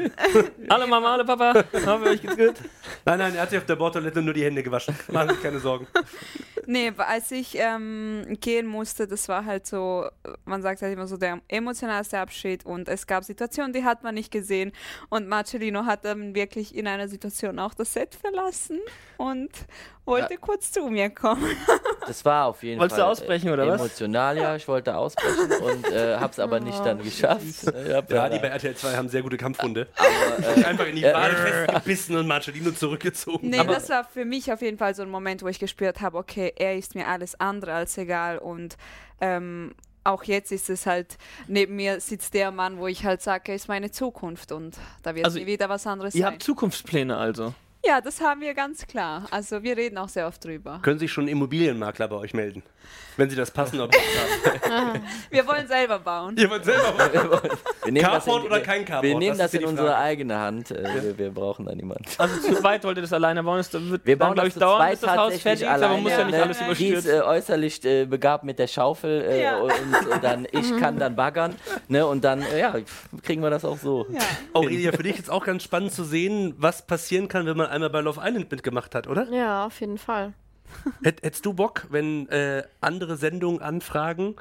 Alle 0.69 0.87
Mama, 0.87 1.13
alle 1.13 1.25
Papa. 1.25 1.63
Hoffe, 1.85 2.05
euch 2.05 2.21
geht's 2.21 2.37
gut. 2.37 2.55
Nein, 3.03 3.19
nein, 3.19 3.35
er 3.35 3.41
hat 3.41 3.49
sich 3.49 3.59
auf 3.59 3.65
der 3.65 3.75
Bordtoilette 3.75 4.21
nur 4.21 4.33
die 4.33 4.43
Hände 4.45 4.63
gewaschen. 4.63 4.95
Machen 5.11 5.29
Sie 5.29 5.35
sich 5.35 5.43
keine 5.43 5.59
Sorgen. 5.59 5.87
Nee, 6.67 6.91
als 6.97 7.31
ich 7.31 7.55
ähm, 7.57 8.37
gehen 8.39 8.67
musste, 8.67 9.07
das 9.07 9.27
war 9.29 9.45
halt 9.45 9.65
so, 9.65 10.07
man 10.45 10.61
sagt 10.61 10.81
halt 10.81 10.93
immer 10.93 11.07
so 11.07 11.17
der 11.17 11.41
emotionalste 11.47 12.19
Abschied 12.19 12.65
und 12.65 12.87
es 12.87 13.07
gab 13.07 13.23
Situationen, 13.23 13.73
die 13.73 13.83
hat 13.83 14.03
man 14.03 14.15
nicht 14.15 14.31
gesehen 14.31 14.71
und 15.09 15.27
Marcelino 15.27 15.85
hat 15.85 16.05
dann 16.05 16.35
wirklich 16.35 16.75
in 16.75 16.87
einer 16.87 17.07
Situation 17.07 17.59
auch 17.59 17.73
das 17.73 17.93
Set 17.93 18.15
verlassen 18.15 18.79
und 19.17 19.51
wollte 20.05 20.37
kurz 20.37 20.71
zu 20.71 20.87
mir 20.87 21.09
kommen. 21.09 21.43
Das 22.07 22.23
war 22.23 22.45
auf 22.45 22.61
jeden 22.61 22.79
Wolltest 22.79 22.99
Fall 22.99 23.07
du 23.07 23.11
ausbrechen, 23.11 23.49
oder 23.49 23.67
was? 23.67 23.81
emotional, 23.81 24.37
ja. 24.37 24.55
Ich 24.55 24.67
wollte 24.67 24.95
ausbrechen 24.95 25.51
und 25.59 25.91
äh, 25.91 26.17
hab's 26.17 26.37
aber 26.37 26.59
nicht 26.59 26.77
dann 26.85 27.01
geschafft. 27.01 27.41
Ich 27.43 27.65
hab 27.67 28.11
Ja, 28.11 28.29
dann- 28.29 28.31
die 28.31 28.37
bei 28.37 28.49
RTL 28.49 28.75
2 28.75 28.95
haben 28.95 29.09
sehr 29.09 29.23
gute 29.23 29.37
Kampfhunde. 29.37 29.87
aber, 29.95 30.55
äh, 30.55 30.63
Einfach 30.65 30.85
in 30.85 30.97
die 30.97 31.01
Wade 31.03 31.35
festgebissen 31.35 32.15
und 32.17 32.27
Marcelino 32.27 32.69
zurückgezogen. 32.73 33.49
Nee, 33.49 33.57
Aber 33.57 33.73
das 33.73 33.89
war 33.89 34.03
für 34.03 34.23
mich 34.23 34.53
auf 34.53 34.61
jeden 34.61 34.77
Fall 34.77 34.93
so 34.93 35.01
ein 35.01 35.09
Moment, 35.09 35.41
wo 35.41 35.47
ich 35.47 35.57
gespürt 35.57 35.99
habe, 36.01 36.19
okay, 36.19 36.53
er 36.55 36.75
ist 36.77 36.93
mir 36.93 37.07
alles 37.07 37.39
andere 37.39 37.73
als 37.73 37.97
egal 37.97 38.37
und 38.37 38.77
ähm, 39.19 39.73
auch 40.03 40.23
jetzt 40.25 40.51
ist 40.51 40.69
es 40.69 40.85
halt, 40.85 41.17
neben 41.47 41.75
mir 41.75 41.99
sitzt 42.01 42.35
der 42.35 42.51
Mann, 42.51 42.77
wo 42.77 42.85
ich 42.85 43.03
halt 43.03 43.23
sage, 43.23 43.45
er 43.53 43.55
ist 43.55 43.67
meine 43.67 43.89
Zukunft 43.89 44.51
und 44.51 44.77
da 45.01 45.15
wird 45.15 45.25
Also, 45.25 45.39
nie 45.39 45.47
wieder 45.47 45.69
was 45.69 45.87
anderes 45.87 46.13
Ihr 46.13 46.21
sein. 46.21 46.33
habt 46.33 46.43
Zukunftspläne 46.43 47.17
also. 47.17 47.55
Ja, 47.87 48.01
das 48.01 48.19
haben 48.21 48.41
wir 48.41 48.53
ganz 48.53 48.87
klar. 48.87 49.27
Also 49.31 49.61
wir 49.63 49.77
reden 49.77 49.97
auch 49.97 50.09
sehr 50.09 50.27
oft 50.27 50.43
drüber. 50.43 50.79
können 50.81 50.99
sich 50.99 51.11
schon 51.11 51.27
Immobilienmakler 51.27 52.07
bei 52.07 52.15
euch 52.15 52.33
melden, 52.33 52.63
wenn 53.17 53.29
sie 53.29 53.35
das 53.35 53.51
passende 53.51 53.83
Objekt 53.83 54.03
haben. 54.69 55.01
Wir 55.29 55.45
wollen 55.47 55.67
selber 55.67 55.99
bauen. 55.99 56.35
Ihr 56.37 56.49
wollt 56.49 56.65
selber 56.65 56.93
machen. 56.97 57.11
wir 57.83 57.91
nehmen 57.91 58.03
das 58.05 58.25
Carport 58.25 58.41
in, 58.43 58.51
oder 58.51 58.59
kein 58.61 58.85
Carport? 58.85 59.03
Wir 59.03 59.17
nehmen 59.17 59.37
Das 59.37 59.51
das 59.51 59.53
ja 59.53 59.59
in 59.61 59.65
unsere 59.67 59.95
eigene 59.97 60.37
Hand. 60.39 60.71
Äh, 60.71 60.83
wir, 61.03 61.17
wir 61.17 61.31
brauchen 61.31 61.65
da 61.65 61.75
niemanden. 61.75 62.05
Also 62.17 62.39
zu 62.41 62.55
zweit 62.55 62.83
wollt 62.83 62.97
ihr 62.97 63.01
das 63.01 63.13
alleine 63.13 63.43
bauen. 63.43 63.57
Das 63.57 63.71
wird 63.73 64.05
Wir 64.05 64.17
dann, 64.17 64.27
bauen 64.27 64.33
glaube 64.35 64.47
ich, 64.47 64.53
zu 64.53 64.59
dauern, 64.59 64.89
bis 64.89 64.99
das 65.01 65.09
Haus 65.11 65.17
tatsächlich 65.17 65.41
fertig 65.43 65.61
ist, 65.63 65.67
aber 65.67 65.75
alleine. 65.75 65.93
man 65.93 66.03
muss 66.03 66.11
ja 66.11 66.23
nicht 66.25 66.35
ne? 66.35 66.43
alles 66.43 66.59
Ja. 66.59 66.73
Die 66.73 66.87
ist 66.87 67.05
überstürzen. 67.05 67.21
äh, 67.21 67.23
äußerlich 67.23 67.85
äh, 67.85 68.05
begabt 68.05 68.43
mit 68.43 68.59
der 68.59 68.67
Schaufel 68.67 69.21
äh, 69.21 69.43
Ja. 69.43 69.57
und 69.59 69.71
äh, 69.71 70.19
dann 70.21 70.47
ich 70.51 70.77
kann 70.79 70.97
dann 70.99 71.15
baggern. 71.15 71.55
Ne, 71.87 72.05
und 72.05 72.23
dann 72.23 72.41
äh, 72.41 72.59
ja, 72.59 72.75
kriegen 73.23 73.41
wir 73.43 73.49
das 73.49 73.63
auch 73.65 73.77
so. 73.77 74.05
Ja. 74.09 74.19
Aurelia, 74.53 74.91
für 74.91 75.03
dich 75.03 75.19
ist 75.19 75.29
auch 75.29 75.45
ganz 75.45 75.63
spannend 75.63 75.93
zu 75.93 76.03
sehen, 76.03 76.53
was 76.57 76.85
passieren 76.85 77.27
kann, 77.27 77.45
wenn 77.45 77.57
man 77.57 77.67
einmal 77.75 77.89
bei 77.91 78.01
Love 78.01 78.21
Island 78.23 78.49
mitgemacht 78.51 78.95
hat, 78.95 79.07
oder? 79.07 79.29
Ja, 79.31 79.65
auf 79.67 79.79
jeden 79.81 79.97
Fall. 79.97 80.33
Hätt, 81.03 81.21
hättest 81.21 81.45
du 81.45 81.53
Bock, 81.53 81.85
wenn 81.91 82.27
äh, 82.29 82.63
andere 82.81 83.17
Sendungen 83.17 83.61
anfragen, 83.61 84.35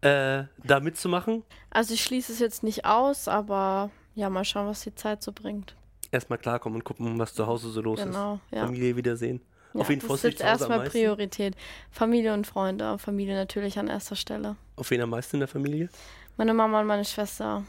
äh, 0.00 0.44
da 0.64 0.80
mitzumachen? 0.80 1.44
Also 1.70 1.94
ich 1.94 2.02
schließe 2.02 2.32
es 2.32 2.40
jetzt 2.40 2.62
nicht 2.62 2.84
aus, 2.84 3.28
aber 3.28 3.90
ja, 4.14 4.28
mal 4.30 4.44
schauen, 4.44 4.66
was 4.66 4.80
die 4.80 4.94
Zeit 4.94 5.22
so 5.22 5.32
bringt. 5.32 5.76
Erstmal 6.10 6.38
klarkommen 6.38 6.76
und 6.80 6.84
gucken, 6.84 7.18
was 7.18 7.34
zu 7.34 7.46
Hause 7.46 7.68
so 7.70 7.80
los 7.80 8.02
Genau, 8.02 8.40
ist. 8.50 8.56
ja. 8.56 8.64
Familie 8.64 8.96
wiedersehen. 8.96 9.40
ja 9.74 9.80
Auf 9.82 9.88
wen 9.88 10.00
das 10.00 10.10
ist 10.10 10.22
jetzt 10.24 10.40
erstmal? 10.40 10.88
Priorität. 10.88 11.54
Familie 11.90 12.32
und 12.34 12.46
Freunde. 12.46 12.98
Familie 12.98 13.34
natürlich 13.36 13.78
an 13.78 13.88
erster 13.88 14.16
Stelle. 14.16 14.56
Auf 14.76 14.90
wen 14.90 15.00
am 15.02 15.10
meisten 15.10 15.36
in 15.36 15.40
der 15.40 15.48
Familie? 15.48 15.88
Meine 16.36 16.54
Mama 16.54 16.80
und 16.80 16.86
meine 16.86 17.04
Schwester. 17.04 17.62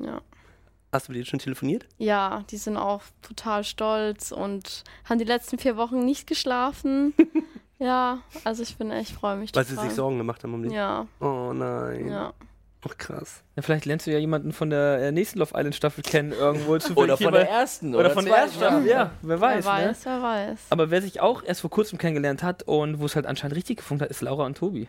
Ja. 0.00 0.20
Hast 0.94 1.08
du 1.08 1.12
mit 1.12 1.16
denen 1.16 1.26
schon 1.26 1.40
telefoniert? 1.40 1.86
Ja, 1.98 2.44
die 2.50 2.56
sind 2.56 2.76
auch 2.76 3.02
total 3.20 3.64
stolz 3.64 4.30
und 4.30 4.84
haben 5.04 5.18
die 5.18 5.24
letzten 5.24 5.58
vier 5.58 5.76
Wochen 5.76 6.04
nicht 6.04 6.28
geschlafen. 6.28 7.12
ja, 7.80 8.20
also 8.44 8.62
ich 8.62 8.76
bin 8.76 8.92
echt, 8.92 9.10
freue 9.10 9.34
mich 9.36 9.50
Weil 9.56 9.64
sie 9.64 9.74
total. 9.74 9.88
sich 9.88 9.96
Sorgen 9.96 10.18
gemacht 10.18 10.44
haben 10.44 10.54
um 10.54 10.62
dich? 10.62 10.70
Ja, 10.70 11.08
Oh 11.18 11.52
nein. 11.52 12.06
ja. 12.06 12.32
Ach 12.88 12.96
krass. 12.96 13.42
Ja, 13.56 13.62
vielleicht 13.62 13.86
lernst 13.86 14.06
du 14.06 14.12
ja 14.12 14.18
jemanden 14.18 14.52
von 14.52 14.70
der 14.70 15.00
äh, 15.00 15.10
nächsten 15.10 15.40
Love 15.40 15.50
Island 15.56 15.74
Staffel 15.74 16.04
kennen 16.04 16.30
irgendwo. 16.30 16.74
Oder 16.94 17.16
von 17.16 17.32
der 17.32 17.50
ersten. 17.50 17.92
Oder 17.96 18.10
von 18.10 18.24
der 18.24 18.36
ersten 18.36 18.58
Staffel, 18.58 18.86
ja. 18.86 19.10
Wer 19.22 19.40
weiß, 19.40 19.64
wer 19.64 19.72
ne? 19.72 19.88
weiß, 19.88 20.04
wer 20.04 20.22
weiß. 20.22 20.58
Aber 20.70 20.90
wer 20.90 21.02
sich 21.02 21.20
auch 21.20 21.42
erst 21.42 21.62
vor 21.62 21.70
kurzem 21.70 21.98
kennengelernt 21.98 22.44
hat 22.44 22.62
und 22.62 23.00
wo 23.00 23.06
es 23.06 23.16
halt 23.16 23.26
anscheinend 23.26 23.56
richtig 23.56 23.78
gefunkt 23.78 24.00
hat, 24.00 24.10
ist 24.10 24.20
Laura 24.20 24.46
und 24.46 24.56
Tobi. 24.56 24.86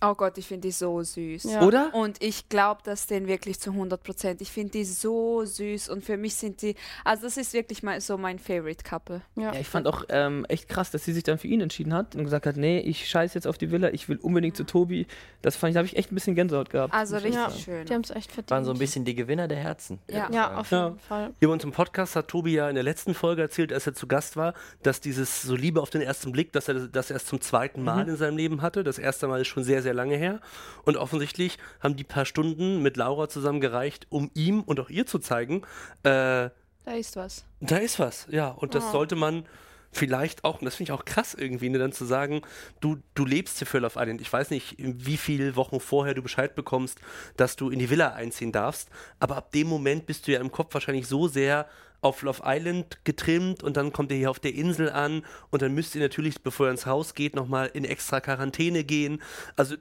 Oh 0.00 0.14
Gott, 0.14 0.38
ich 0.38 0.46
finde 0.46 0.68
die 0.68 0.72
so 0.72 1.02
süß. 1.02 1.44
Ja. 1.44 1.62
Oder? 1.62 1.92
Und 1.94 2.22
ich 2.22 2.48
glaube 2.48 2.80
das 2.84 3.06
denen 3.06 3.26
wirklich 3.26 3.58
zu 3.58 3.70
100 3.70 4.02
Prozent. 4.02 4.40
Ich 4.40 4.50
finde 4.50 4.72
die 4.72 4.84
so 4.84 5.44
süß 5.44 5.88
und 5.88 6.04
für 6.04 6.16
mich 6.16 6.34
sind 6.36 6.62
die, 6.62 6.76
also 7.04 7.24
das 7.24 7.36
ist 7.36 7.52
wirklich 7.52 7.82
mal 7.82 8.00
so 8.00 8.16
mein 8.18 8.38
Favorite 8.38 8.84
Couple. 8.84 9.22
Ja. 9.36 9.52
Ja, 9.52 9.60
ich 9.60 9.66
fand 9.68 9.86
auch 9.88 10.04
ähm, 10.08 10.44
echt 10.48 10.68
krass, 10.68 10.90
dass 10.90 11.04
sie 11.04 11.12
sich 11.12 11.22
dann 11.24 11.38
für 11.38 11.48
ihn 11.48 11.60
entschieden 11.60 11.92
hat 11.94 12.14
und 12.14 12.24
gesagt 12.24 12.46
hat, 12.46 12.56
nee, 12.56 12.78
ich 12.80 13.08
scheiß 13.08 13.34
jetzt 13.34 13.46
auf 13.46 13.58
die 13.58 13.70
Villa, 13.70 13.90
ich 13.90 14.08
will 14.08 14.18
unbedingt 14.18 14.56
zu 14.56 14.64
Tobi. 14.64 15.06
Das 15.42 15.56
fand 15.56 15.70
ich, 15.70 15.74
da 15.74 15.78
habe 15.78 15.86
ich 15.86 15.96
echt 15.96 16.12
ein 16.12 16.14
bisschen 16.14 16.34
Gänsehaut 16.34 16.70
gehabt. 16.70 16.92
Also 16.94 17.16
richtig 17.16 17.34
sagen. 17.34 17.54
schön. 17.58 17.86
Die 17.86 17.94
haben 17.94 18.02
es 18.02 18.10
echt 18.10 18.30
verdient. 18.30 18.50
Waren 18.50 18.64
so 18.64 18.72
ein 18.72 18.78
bisschen 18.78 19.04
die 19.04 19.14
Gewinner 19.14 19.48
der 19.48 19.58
Herzen. 19.58 19.98
Ja. 20.10 20.28
Ja, 20.30 20.58
auf 20.58 20.70
Ja. 20.70 20.86
jeden 20.88 20.98
Fall. 21.00 21.32
Hier 21.38 21.48
bei 21.48 21.54
uns 21.54 21.64
im 21.64 21.72
Podcast 21.72 22.14
hat 22.16 22.28
Tobi 22.28 22.52
ja 22.54 22.68
in 22.68 22.74
der 22.74 22.84
letzten 22.84 23.14
Folge 23.14 23.42
erzählt, 23.42 23.72
als 23.72 23.86
er 23.86 23.94
zu 23.94 24.06
Gast 24.06 24.36
war, 24.36 24.54
dass 24.82 25.00
dieses 25.00 25.42
so 25.42 25.54
Liebe 25.56 25.80
auf 25.80 25.90
den 25.90 26.02
ersten 26.02 26.30
Blick, 26.32 26.52
dass 26.52 26.68
er 26.68 26.86
das 26.88 27.10
erst 27.10 27.26
zum 27.28 27.40
zweiten 27.40 27.82
Mal 27.82 28.04
Mhm. 28.04 28.10
in 28.10 28.16
seinem 28.16 28.36
Leben 28.36 28.62
hatte. 28.62 28.84
Das 28.84 28.98
erste 28.98 29.26
Mal 29.28 29.40
ist 29.40 29.48
schon 29.48 29.64
sehr, 29.64 29.82
sehr 29.88 29.94
lange 29.94 30.16
her. 30.16 30.40
Und 30.84 30.98
offensichtlich 30.98 31.56
haben 31.80 31.96
die 31.96 32.04
paar 32.04 32.26
Stunden 32.26 32.82
mit 32.82 32.96
Laura 32.98 33.28
zusammen 33.30 33.60
gereicht, 33.62 34.06
um 34.10 34.30
ihm 34.34 34.60
und 34.60 34.78
auch 34.80 34.90
ihr 34.90 35.06
zu 35.06 35.18
zeigen, 35.18 35.62
äh, 36.02 36.50
Da 36.84 36.94
ist 36.94 37.16
was. 37.16 37.44
da 37.60 37.78
ist 37.78 37.98
was, 37.98 38.26
ja. 38.30 38.48
Und 38.50 38.74
das 38.74 38.84
Oh. 38.88 38.92
sollte 38.92 39.16
man 39.16 39.46
vielleicht 39.90 40.44
auch, 40.44 40.58
und 40.60 40.66
das 40.66 40.74
finde 40.76 40.92
ich 40.92 40.98
auch 40.98 41.06
krass 41.06 41.32
irgendwie, 41.32 41.70
ne, 41.70 41.78
dann 41.78 41.92
zu 41.92 42.04
sagen, 42.04 42.42
du, 42.80 42.98
du 43.14 43.24
lebst 43.24 43.56
hier 43.58 43.66
für 43.66 43.78
Love 43.78 43.98
Island. 43.98 44.20
Ich 44.20 44.30
weiß 44.30 44.50
nicht, 44.50 44.74
wie 44.78 45.16
viele 45.16 45.56
Wochen 45.56 45.80
vorher 45.80 46.12
du 46.12 46.20
Bescheid 46.22 46.54
bekommst, 46.54 46.98
dass 47.38 47.56
du 47.56 47.70
in 47.70 47.78
die 47.78 47.88
Villa 47.88 48.12
einziehen 48.12 48.52
darfst, 48.52 48.90
aber 49.18 49.36
ab 49.36 49.50
dem 49.52 49.66
Moment 49.66 50.04
bist 50.04 50.26
du 50.26 50.32
ja 50.32 50.40
im 50.40 50.52
Kopf 50.52 50.74
wahrscheinlich 50.74 51.06
so 51.06 51.26
sehr 51.28 51.66
auf 52.00 52.22
Love 52.22 52.42
Island 52.44 53.04
getrimmt 53.04 53.62
und 53.62 53.76
dann 53.76 53.92
kommt 53.92 54.12
ihr 54.12 54.18
hier 54.18 54.30
auf 54.30 54.38
der 54.38 54.54
Insel 54.54 54.90
an 54.90 55.24
und 55.50 55.62
dann 55.62 55.74
müsst 55.74 55.94
ihr 55.94 56.00
natürlich, 56.00 56.42
bevor 56.42 56.66
ihr 56.66 56.70
ins 56.70 56.86
Haus 56.86 57.14
geht, 57.14 57.34
nochmal 57.34 57.70
in 57.72 57.84
extra 57.84 58.20
Quarantäne 58.20 58.84
gehen. 58.84 59.20
Also 59.56 59.76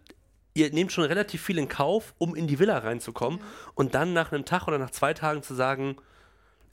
ihr 0.54 0.72
nehmt 0.72 0.92
schon 0.92 1.04
relativ 1.04 1.44
viel 1.44 1.58
in 1.60 1.68
Kauf, 1.68 2.16
um 2.18 2.36
in 2.36 2.48
die 2.48 2.58
Villa 2.60 2.80
reinzukommen 2.80 3.40
und 3.76 3.94
dann 3.94 4.14
nach 4.14 4.32
einem 4.32 4.46
Tag 4.46 4.68
oder 4.68 4.80
nach 4.80 4.90
zwei 4.90 5.14
Tagen 5.14 5.44
zu 5.44 5.54
sagen, 5.54 5.98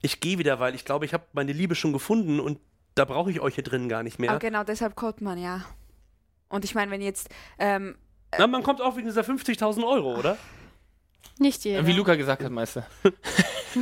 ich 0.00 0.20
gehe 0.20 0.38
wieder, 0.38 0.60
weil 0.60 0.74
ich 0.74 0.84
glaube, 0.84 1.04
ich 1.04 1.12
habe 1.12 1.24
meine 1.32 1.52
Liebe 1.52 1.74
schon 1.74 1.92
gefunden 1.92 2.40
und 2.40 2.58
da 2.94 3.04
brauche 3.04 3.30
ich 3.30 3.40
euch 3.40 3.54
hier 3.54 3.64
drin 3.64 3.88
gar 3.88 4.02
nicht 4.02 4.18
mehr. 4.18 4.30
Aber 4.30 4.38
genau 4.38 4.64
deshalb 4.64 4.94
kommt 4.96 5.20
man, 5.20 5.38
ja. 5.38 5.64
Und 6.48 6.64
ich 6.64 6.74
meine, 6.74 6.90
wenn 6.90 7.02
jetzt, 7.02 7.28
ähm, 7.58 7.96
Na, 8.38 8.46
man 8.46 8.62
kommt 8.62 8.80
auch 8.80 8.96
wegen 8.96 9.06
dieser 9.06 9.22
50.000 9.22 9.84
Euro, 9.86 10.16
oder? 10.16 10.36
Nicht 11.38 11.64
jeder. 11.64 11.86
Wie 11.86 11.92
Luca 11.92 12.14
gesagt 12.14 12.42
hat, 12.44 12.50
Meister. 12.50 12.86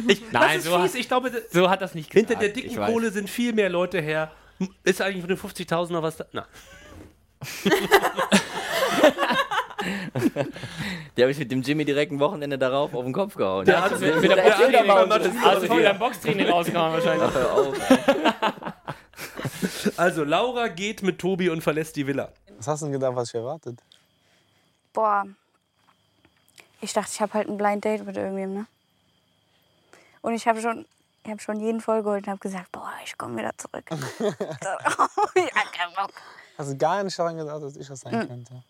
Ich, 0.08 0.22
Nein, 0.32 0.56
das 0.56 0.56
ist 0.56 0.64
so 0.64 0.78
fies. 0.78 0.92
hat- 0.94 1.00
Ich 1.00 1.06
glaube, 1.08 1.30
So 1.50 1.68
hat 1.68 1.82
das 1.82 1.94
nicht 1.94 2.10
hinter 2.10 2.34
gesagt. 2.36 2.56
der 2.56 2.64
ich 2.64 2.70
dicken. 2.72 2.86
Kohle 2.86 3.10
sind 3.10 3.28
viel 3.28 3.52
mehr 3.52 3.68
Leute 3.68 4.00
her. 4.00 4.32
Ist 4.84 5.02
eigentlich 5.02 5.20
von 5.20 5.28
den 5.28 5.36
50.000 5.36 5.92
noch 5.92 6.02
was 6.02 6.16
da? 6.16 6.24
Na. 6.32 6.46
Der 11.16 11.24
habe 11.24 11.32
ich 11.32 11.38
mit 11.38 11.50
dem 11.50 11.60
Jimmy 11.62 11.84
direkt 11.84 12.12
ein 12.12 12.20
Wochenende 12.20 12.56
darauf 12.56 12.94
auf 12.94 13.04
den 13.04 13.12
Kopf 13.12 13.34
gehauen. 13.34 13.64
Der 13.66 13.74
Ja, 13.74 13.82
hat 13.82 13.92
das 13.92 14.00
mit- 14.00 14.14
ist- 14.14 14.20
mit 14.22 14.30
der 14.30 14.36
der 14.36 14.42
Box- 14.44 14.54
erzählt 14.60 14.76
aber 14.76 15.02
mit 15.02 15.10
der 15.10 15.16
uns 15.16 15.24
Box- 15.26 15.42
das 15.44 15.54
Also 15.54 15.66
voll 15.66 15.82
dein 15.82 15.98
Boxtraining 15.98 16.48
rausgehauen 16.48 16.92
wahrscheinlich. 16.94 17.28
Ach, 17.28 17.34
hör 17.34 17.52
auf. 17.52 17.74
Also, 19.98 20.24
Laura 20.24 20.68
geht 20.68 21.02
mit 21.02 21.18
Tobi 21.18 21.48
und 21.50 21.60
verlässt 21.62 21.96
die 21.96 22.06
Villa. 22.06 22.32
Was 22.56 22.68
hast 22.68 22.80
du 22.82 22.86
denn 22.86 22.92
gedacht, 22.94 23.14
was 23.16 23.28
ich 23.28 23.34
erwartet? 23.34 23.80
Boah. 24.92 25.24
Ich 26.82 26.92
dachte, 26.92 27.10
ich 27.12 27.20
habe 27.20 27.32
halt 27.34 27.48
ein 27.48 27.56
Blind 27.56 27.84
Date 27.84 28.04
mit 28.04 28.16
irgendwem, 28.16 28.54
ne? 28.54 28.66
Und 30.20 30.34
ich 30.34 30.46
habe 30.46 30.60
schon, 30.60 30.84
ich 31.24 31.30
habe 31.30 31.40
schon 31.40 31.60
jeden 31.60 31.80
vollgeholt 31.80 32.24
und 32.24 32.30
habe 32.30 32.40
gesagt, 32.40 32.70
boah, 32.72 32.92
ich 33.04 33.16
komme 33.16 33.38
wieder 33.38 33.52
zurück. 33.56 33.84
ja, 34.20 35.62
kein 35.72 35.94
Bock. 35.94 36.12
Hast 36.58 36.72
du 36.72 36.76
gar 36.76 37.02
nicht 37.02 37.18
daran 37.18 37.36
gedacht, 37.36 37.62
dass 37.62 37.76
ich 37.76 37.86
das 37.86 38.00
sein 38.00 38.28
könnte? 38.28 38.62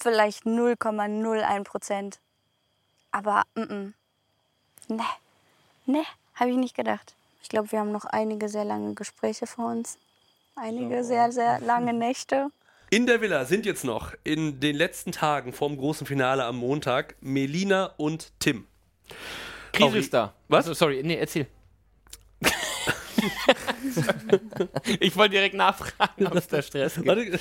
Vielleicht 0.00 0.44
0,01 0.44 1.64
Prozent. 1.64 2.18
Aber, 3.12 3.44
mm, 3.54 3.60
-mm. 3.60 3.92
ne, 4.88 5.04
ne, 5.86 6.04
habe 6.34 6.50
ich 6.50 6.56
nicht 6.56 6.74
gedacht. 6.74 7.14
Ich 7.42 7.48
glaube, 7.48 7.70
wir 7.70 7.78
haben 7.78 7.92
noch 7.92 8.04
einige 8.04 8.48
sehr 8.48 8.64
lange 8.64 8.94
Gespräche 8.94 9.46
vor 9.46 9.66
uns. 9.70 9.98
Einige 10.56 11.04
sehr, 11.04 11.30
sehr 11.30 11.60
lange 11.60 11.92
Nächte. 11.92 12.50
In 12.92 13.06
der 13.06 13.22
Villa 13.22 13.46
sind 13.46 13.64
jetzt 13.64 13.84
noch 13.84 14.12
in 14.22 14.60
den 14.60 14.76
letzten 14.76 15.12
Tagen 15.12 15.54
vorm 15.54 15.78
großen 15.78 16.06
Finale 16.06 16.44
am 16.44 16.58
Montag 16.58 17.16
Melina 17.22 17.86
und 17.96 18.38
Tim. 18.38 18.66
Krise 19.72 19.96
ist 19.96 20.12
da. 20.12 20.34
Was? 20.48 20.66
Also, 20.66 20.74
sorry, 20.74 21.00
nee, 21.02 21.16
erzähl. 21.16 21.46
ich 25.00 25.16
wollte 25.16 25.30
direkt 25.30 25.54
nachfragen, 25.54 26.26
ob 26.26 26.34
es 26.34 26.48
da 26.48 26.60
Stress 26.60 26.96
gibt. 26.96 27.06
Warte, 27.06 27.40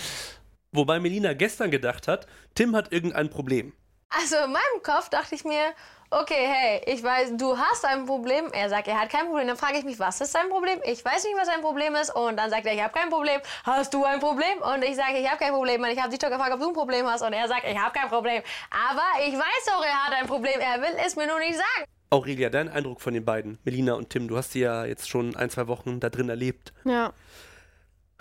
wobei 0.71 1.01
Melina 1.01 1.33
gestern 1.33 1.69
gedacht 1.69 2.07
hat, 2.07 2.27
Tim 2.55 2.73
hat 2.73 2.93
irgendein 2.93 3.29
Problem. 3.29 3.73
Also 4.07 4.37
in 4.37 4.53
meinem 4.53 4.83
Kopf 4.83 5.09
dachte 5.09 5.35
ich 5.35 5.43
mir, 5.43 5.73
okay, 6.11 6.47
hey, 6.47 6.81
ich 6.85 7.03
weiß, 7.03 7.37
du 7.37 7.57
hast 7.57 7.83
ein 7.85 8.05
Problem. 8.05 8.45
Er 8.53 8.69
sagt, 8.69 8.87
er 8.87 8.99
hat 8.99 9.09
kein 9.09 9.25
Problem. 9.25 9.47
Dann 9.47 9.57
frage 9.57 9.77
ich 9.77 9.83
mich, 9.83 9.97
was 9.99 10.21
ist 10.21 10.31
sein 10.31 10.49
Problem? 10.49 10.79
Ich 10.85 11.03
weiß 11.03 11.23
nicht, 11.23 11.35
was 11.37 11.47
sein 11.47 11.61
Problem 11.61 11.95
ist. 11.95 12.13
Und 12.15 12.37
dann 12.37 12.49
sagt 12.49 12.65
er, 12.65 12.73
ich 12.73 12.83
habe 12.83 12.93
kein 12.93 13.09
Problem. 13.09 13.41
Hast 13.63 13.93
du 13.93 14.03
ein 14.03 14.19
Problem? 14.19 14.59
Und 14.61 14.83
ich 14.83 14.95
sage, 14.95 15.17
ich 15.17 15.27
habe 15.27 15.37
kein 15.37 15.53
Problem. 15.53 15.81
Und 15.81 15.89
ich 15.89 15.99
habe 15.99 16.09
dich 16.09 16.19
doch 16.19 16.29
gefragt, 16.29 16.53
ob 16.53 16.59
du 16.59 16.67
ein 16.67 16.73
Problem 16.73 17.07
hast. 17.07 17.21
Und 17.21 17.33
er 17.33 17.47
sagt, 17.47 17.63
ich 17.65 17.77
habe 17.77 17.97
kein 17.97 18.09
Problem. 18.09 18.43
Aber 18.69 19.25
ich 19.25 19.33
weiß 19.33 19.65
doch, 19.65 19.83
er 19.83 20.05
hat 20.05 20.13
ein 20.13 20.27
Problem. 20.27 20.59
Er 20.59 20.81
will 20.81 20.95
es 21.05 21.15
mir 21.15 21.27
nur 21.27 21.39
nicht 21.39 21.55
sagen. 21.55 21.89
Aurelia, 22.09 22.49
dein 22.49 22.67
Eindruck 22.67 22.99
von 22.99 23.13
den 23.13 23.23
beiden, 23.23 23.57
Melina 23.63 23.93
und 23.93 24.09
Tim, 24.09 24.27
du 24.27 24.35
hast 24.35 24.51
sie 24.51 24.59
ja 24.59 24.83
jetzt 24.83 25.09
schon 25.09 25.35
ein, 25.37 25.49
zwei 25.49 25.67
Wochen 25.67 26.01
da 26.01 26.09
drin 26.09 26.27
erlebt. 26.27 26.73
Ja, 26.83 27.13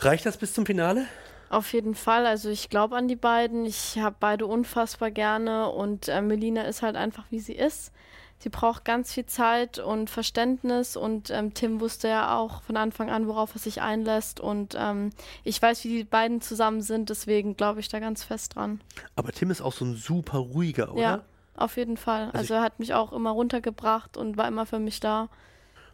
Reicht 0.02 0.24
das 0.24 0.38
bis 0.38 0.54
zum 0.54 0.64
Finale? 0.64 1.06
Auf 1.50 1.72
jeden 1.72 1.94
Fall. 1.94 2.26
Also 2.26 2.48
ich 2.48 2.70
glaube 2.70 2.96
an 2.96 3.08
die 3.08 3.16
beiden. 3.16 3.66
Ich 3.66 3.98
habe 3.98 4.16
beide 4.18 4.46
unfassbar 4.46 5.10
gerne 5.10 5.68
und 5.68 6.08
äh, 6.08 6.22
Melina 6.22 6.62
ist 6.62 6.80
halt 6.80 6.96
einfach, 6.96 7.24
wie 7.30 7.40
sie 7.40 7.54
ist. 7.54 7.92
Sie 8.38 8.48
braucht 8.48 8.86
ganz 8.86 9.12
viel 9.12 9.26
Zeit 9.26 9.78
und 9.78 10.08
Verständnis 10.08 10.96
und 10.96 11.28
ähm, 11.28 11.52
Tim 11.52 11.80
wusste 11.80 12.08
ja 12.08 12.38
auch 12.38 12.62
von 12.62 12.78
Anfang 12.78 13.10
an, 13.10 13.26
worauf 13.26 13.54
er 13.54 13.58
sich 13.58 13.82
einlässt 13.82 14.40
und 14.40 14.74
ähm, 14.78 15.10
ich 15.44 15.60
weiß, 15.60 15.84
wie 15.84 15.88
die 15.98 16.04
beiden 16.04 16.40
zusammen 16.40 16.80
sind, 16.80 17.10
deswegen 17.10 17.54
glaube 17.54 17.80
ich 17.80 17.88
da 17.88 17.98
ganz 17.98 18.24
fest 18.24 18.54
dran. 18.54 18.80
Aber 19.14 19.30
Tim 19.32 19.50
ist 19.50 19.60
auch 19.60 19.74
so 19.74 19.84
ein 19.84 19.94
super 19.94 20.38
ruhiger, 20.38 20.92
oder? 20.92 21.02
Ja, 21.02 21.22
auf 21.54 21.76
jeden 21.76 21.98
Fall. 21.98 22.30
Also 22.32 22.54
er 22.54 22.62
hat 22.62 22.78
mich 22.78 22.94
auch 22.94 23.12
immer 23.12 23.30
runtergebracht 23.30 24.16
und 24.16 24.38
war 24.38 24.48
immer 24.48 24.64
für 24.64 24.78
mich 24.78 25.00
da. 25.00 25.28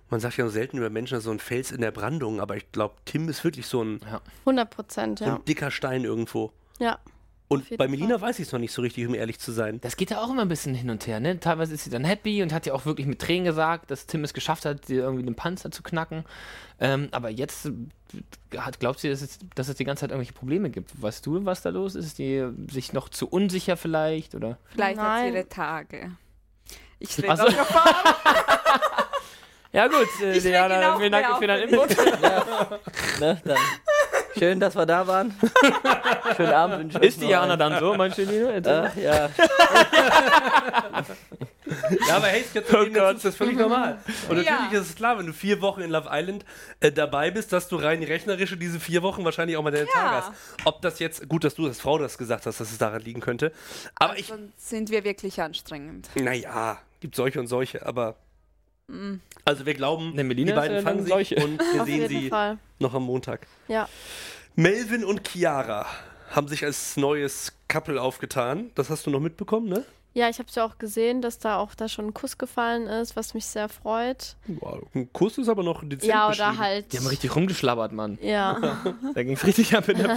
Man 0.09 0.21
sagt 0.21 0.37
ja 0.37 0.45
nur 0.45 0.53
selten 0.53 0.79
über 0.79 0.91
Menschen 0.91 1.21
so 1.21 1.31
ein 1.31 1.39
Fels 1.41 1.73
in 1.73 1.81
der 1.81 1.91
Brandung, 1.91 2.41
aber 2.41 2.57
ich 2.57 2.71
glaube, 2.71 2.95
Tim 3.05 3.29
ist 3.29 3.43
wirklich 3.43 3.67
so 3.67 3.83
ein, 3.83 4.01
100 4.41 4.71
Prozent, 4.71 5.19
so 5.19 5.25
ja. 5.25 5.35
ein 5.37 5.45
dicker 5.45 5.71
Stein 5.71 6.05
irgendwo. 6.05 6.53
Ja, 6.79 6.99
Und 7.49 7.77
bei 7.77 7.89
Melina 7.89 8.19
Fall. 8.19 8.29
weiß 8.29 8.39
ich 8.39 8.47
es 8.47 8.53
noch 8.53 8.59
nicht 8.59 8.73
so 8.73 8.83
richtig, 8.83 9.07
um 9.07 9.15
ehrlich 9.15 9.39
zu 9.39 9.53
sein. 9.53 9.81
Das 9.81 9.97
geht 9.97 10.11
ja 10.11 10.21
auch 10.21 10.31
immer 10.31 10.43
ein 10.43 10.49
bisschen 10.49 10.75
hin 10.75 10.91
und 10.91 11.07
her, 11.07 11.21
ne? 11.21 11.39
Teilweise 11.41 11.75
ist 11.75 11.85
sie 11.85 11.91
dann 11.91 12.05
happy 12.05 12.43
und 12.43 12.53
hat 12.53 12.67
ja 12.67 12.75
auch 12.75 12.87
wirklich 12.87 13.07
mit 13.07 13.21
Tränen 13.21 13.45
gesagt, 13.45 13.91
dass 13.91 14.07
Tim 14.07 14.25
es 14.25 14.35
geschafft 14.35 14.65
hat, 14.65 14.89
dir 14.89 15.03
irgendwie 15.03 15.25
den 15.25 15.35
Panzer 15.37 15.71
zu 15.71 15.83
knacken. 15.83 16.25
Ähm, 16.81 17.09
aber 17.13 17.31
jetzt 17.31 17.67
äh, 17.67 18.59
hat, 18.59 18.81
glaubt 18.81 19.01
sie, 19.01 19.09
dass 19.09 19.23
es, 19.23 19.39
dass 19.55 19.69
es 19.69 19.77
die 19.77 19.85
ganze 19.85 20.03
Zeit 20.03 20.11
irgendwelche 20.11 20.33
Probleme 20.35 20.71
gibt. 20.71 21.01
Weißt 21.01 21.25
du, 21.25 21.45
was 21.45 21.63
da 21.63 21.71
los 21.71 21.95
ist? 21.95 22.07
Ist 22.07 22.19
die 22.19 22.47
sich 22.71 22.93
noch 22.93 23.09
zu 23.09 23.29
unsicher 23.29 23.77
vielleicht? 23.77 24.35
Oder? 24.35 24.59
vielleicht 24.69 24.99
hat 24.99 25.07
Nein. 25.07 25.33
sie 25.33 25.39
ihre 25.39 25.49
Tage. 25.49 26.13
Ich 26.99 27.17
rede 27.19 27.29
Ach 27.31 27.39
so. 27.39 27.47
Ja 29.77 29.89
gut, 29.89 30.09
äh, 30.23 30.39
Ich 30.39 30.43
Diana, 30.43 30.95
auch 30.95 30.99
vielen 30.99 31.13
Dank 31.13 31.37
für 31.39 31.47
deinen 31.47 31.69
Input. 31.69 31.91
Ne, 33.21 33.41
dann. 33.45 33.57
Schön, 34.39 34.59
dass 34.59 34.75
wir 34.75 34.87
da 34.87 35.07
waren. 35.07 35.35
Schönen 36.37 36.53
Abend 36.53 36.79
wünsche 36.79 36.99
ich 36.99 37.05
Ist 37.05 37.21
die 37.21 37.27
Jana 37.27 37.57
dann 37.57 37.79
so, 37.79 37.95
mein 37.95 38.13
Schönino? 38.13 38.49
Äh, 38.49 38.63
ja. 39.03 39.29
Ja, 42.09 42.17
aber 42.17 42.29
hey, 42.29 42.43
es 42.47 42.53
gibt 42.53 42.73
Oh 42.73 42.83
ist 42.83 43.25
das 43.25 43.37
völlig 43.37 43.59
normal. 43.59 43.99
Und 44.29 44.37
Ja. 44.43 44.53
natürlich 44.53 44.73
ist 44.83 44.91
es 44.91 44.95
klar, 44.95 45.19
wenn 45.19 45.27
du 45.27 45.33
vier 45.33 45.61
Wochen 45.61 45.81
in 45.81 45.91
Love 45.91 46.09
Island 46.11 46.45
äh, 46.81 46.93
dabei 46.93 47.31
bist, 47.31 47.53
dass 47.53 47.69
du 47.69 47.77
rein 47.77 48.03
rechnerisch 48.03 48.57
diese 48.59 48.79
vier 48.81 49.03
Wochen 49.03 49.25
wahrscheinlich 49.25 49.57
auch 49.57 49.63
mal 49.63 49.73
deine 49.73 49.87
Tage 49.87 50.11
hast. 50.17 50.33
Ob 50.65 50.81
das 50.81 51.01
jetzt, 51.01 51.29
gut, 51.29 51.45
dass 51.45 51.55
du 51.55 51.67
als 51.67 51.81
Frau 51.81 51.99
das 51.99 52.17
gesagt 52.19 52.47
hast, 52.47 52.61
dass 52.61 52.71
es 52.71 52.79
daran 52.79 53.03
liegen 53.03 53.21
könnte. 53.21 53.53
Aber 53.97 54.17
ich, 54.19 54.29
Dann 54.29 54.53
sind 54.57 54.91
wir 54.91 55.05
wirklich 55.05 55.41
anstrengend. 55.43 56.09
naja, 56.15 56.79
gibt 57.01 57.15
solche 57.17 57.41
und 57.41 57.47
solche, 57.49 57.85
aber. 57.85 58.17
Also 59.45 59.67
wir 59.67 59.75
glauben, 59.75 60.15
Ne, 60.15 60.35
die 60.35 60.45
beiden 60.45 60.83
fangen 60.83 61.01
sich 61.01 61.09
solche. 61.13 61.37
und 61.37 61.59
wir 61.59 61.83
auf 61.83 61.87
sehen 61.89 62.09
sie 62.09 62.29
Fall. 62.29 62.59
noch 62.79 62.95
am 62.95 63.03
Montag. 63.05 63.47
Ja. 63.69 63.89
Melvin 64.55 65.05
und 65.05 65.29
Chiara 65.29 65.87
haben 66.31 66.49
sich 66.49 66.65
als 66.65 66.97
neues 66.97 67.53
Couple 67.69 68.01
aufgetan. 68.01 68.71
Das 68.75 68.91
hast 68.91 69.07
du 69.07 69.11
noch 69.11 69.21
mitbekommen, 69.21 69.69
ne? 69.69 69.85
Ja, 70.15 70.31
ich 70.31 70.39
habe 70.39 70.49
es 70.49 70.55
ja 70.55 70.65
auch 70.65 70.79
gesehen, 70.79 71.21
dass 71.21 71.39
da 71.39 71.59
auch 71.59 71.75
da 71.75 71.89
schon 71.89 72.07
ein 72.07 72.15
Kuss 72.15 72.39
gefallen 72.39 72.87
ist, 72.87 73.17
was 73.17 73.35
mich 73.35 73.45
sehr 73.45 73.69
freut. 73.69 74.37
Wow. 74.47 74.83
Ein 74.95 75.13
Kuss 75.13 75.37
ist 75.37 75.49
aber 75.49 75.63
noch 75.63 75.83
dezent 75.83 76.05
ja, 76.05 76.29
oder 76.31 76.57
halt. 76.57 76.91
Die 76.93 76.97
haben 76.99 77.07
richtig 77.07 77.37
rumgeschlabbert, 77.37 77.93
Mann. 77.93 78.19
ja. 78.23 78.79
Da 79.15 79.23
ging 79.23 79.35
es 79.35 79.45
richtig 79.47 79.77
ab 79.77 79.89
in 79.91 79.99
der. 79.99 80.17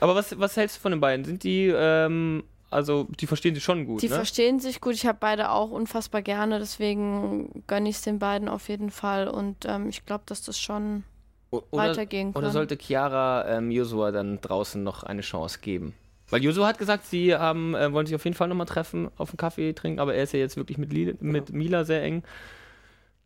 Aber 0.00 0.14
was, 0.14 0.38
was 0.38 0.54
hältst 0.56 0.76
du 0.76 0.80
von 0.82 0.92
den 0.92 1.00
beiden? 1.00 1.24
Sind 1.24 1.44
die, 1.44 1.72
ähm, 1.74 2.44
also 2.74 3.06
die 3.20 3.26
verstehen 3.26 3.54
sich 3.54 3.64
schon 3.64 3.86
gut, 3.86 4.02
Die 4.02 4.08
ne? 4.08 4.14
verstehen 4.14 4.58
sich 4.60 4.80
gut. 4.80 4.94
Ich 4.94 5.06
habe 5.06 5.18
beide 5.20 5.50
auch 5.50 5.70
unfassbar 5.70 6.22
gerne, 6.22 6.58
deswegen 6.58 7.62
gönne 7.66 7.88
ich 7.88 7.96
es 7.96 8.02
den 8.02 8.18
beiden 8.18 8.48
auf 8.48 8.68
jeden 8.68 8.90
Fall. 8.90 9.28
Und 9.28 9.64
ähm, 9.66 9.88
ich 9.88 10.04
glaube, 10.04 10.24
dass 10.26 10.42
das 10.42 10.58
schon 10.58 11.04
oder, 11.50 11.64
weitergehen 11.72 12.30
oder 12.30 12.42
kann. 12.48 12.52
sollte 12.52 12.76
Chiara 12.76 13.46
ähm, 13.48 13.70
Josua 13.70 14.10
dann 14.10 14.40
draußen 14.40 14.82
noch 14.82 15.02
eine 15.04 15.20
Chance 15.22 15.60
geben? 15.60 15.94
Weil 16.30 16.42
Josua 16.42 16.66
hat 16.68 16.78
gesagt, 16.78 17.06
sie 17.06 17.34
haben, 17.36 17.74
äh, 17.74 17.92
wollen 17.92 18.06
sich 18.06 18.14
auf 18.16 18.24
jeden 18.24 18.36
Fall 18.36 18.48
nochmal 18.48 18.66
treffen, 18.66 19.10
auf 19.18 19.28
einen 19.30 19.36
Kaffee 19.36 19.72
trinken, 19.72 20.00
aber 20.00 20.14
er 20.14 20.24
ist 20.24 20.32
ja 20.32 20.40
jetzt 20.40 20.56
wirklich 20.56 20.78
mit, 20.78 20.92
Li 20.92 21.14
mit 21.20 21.52
Mila 21.52 21.84
sehr 21.84 22.02
eng. 22.02 22.22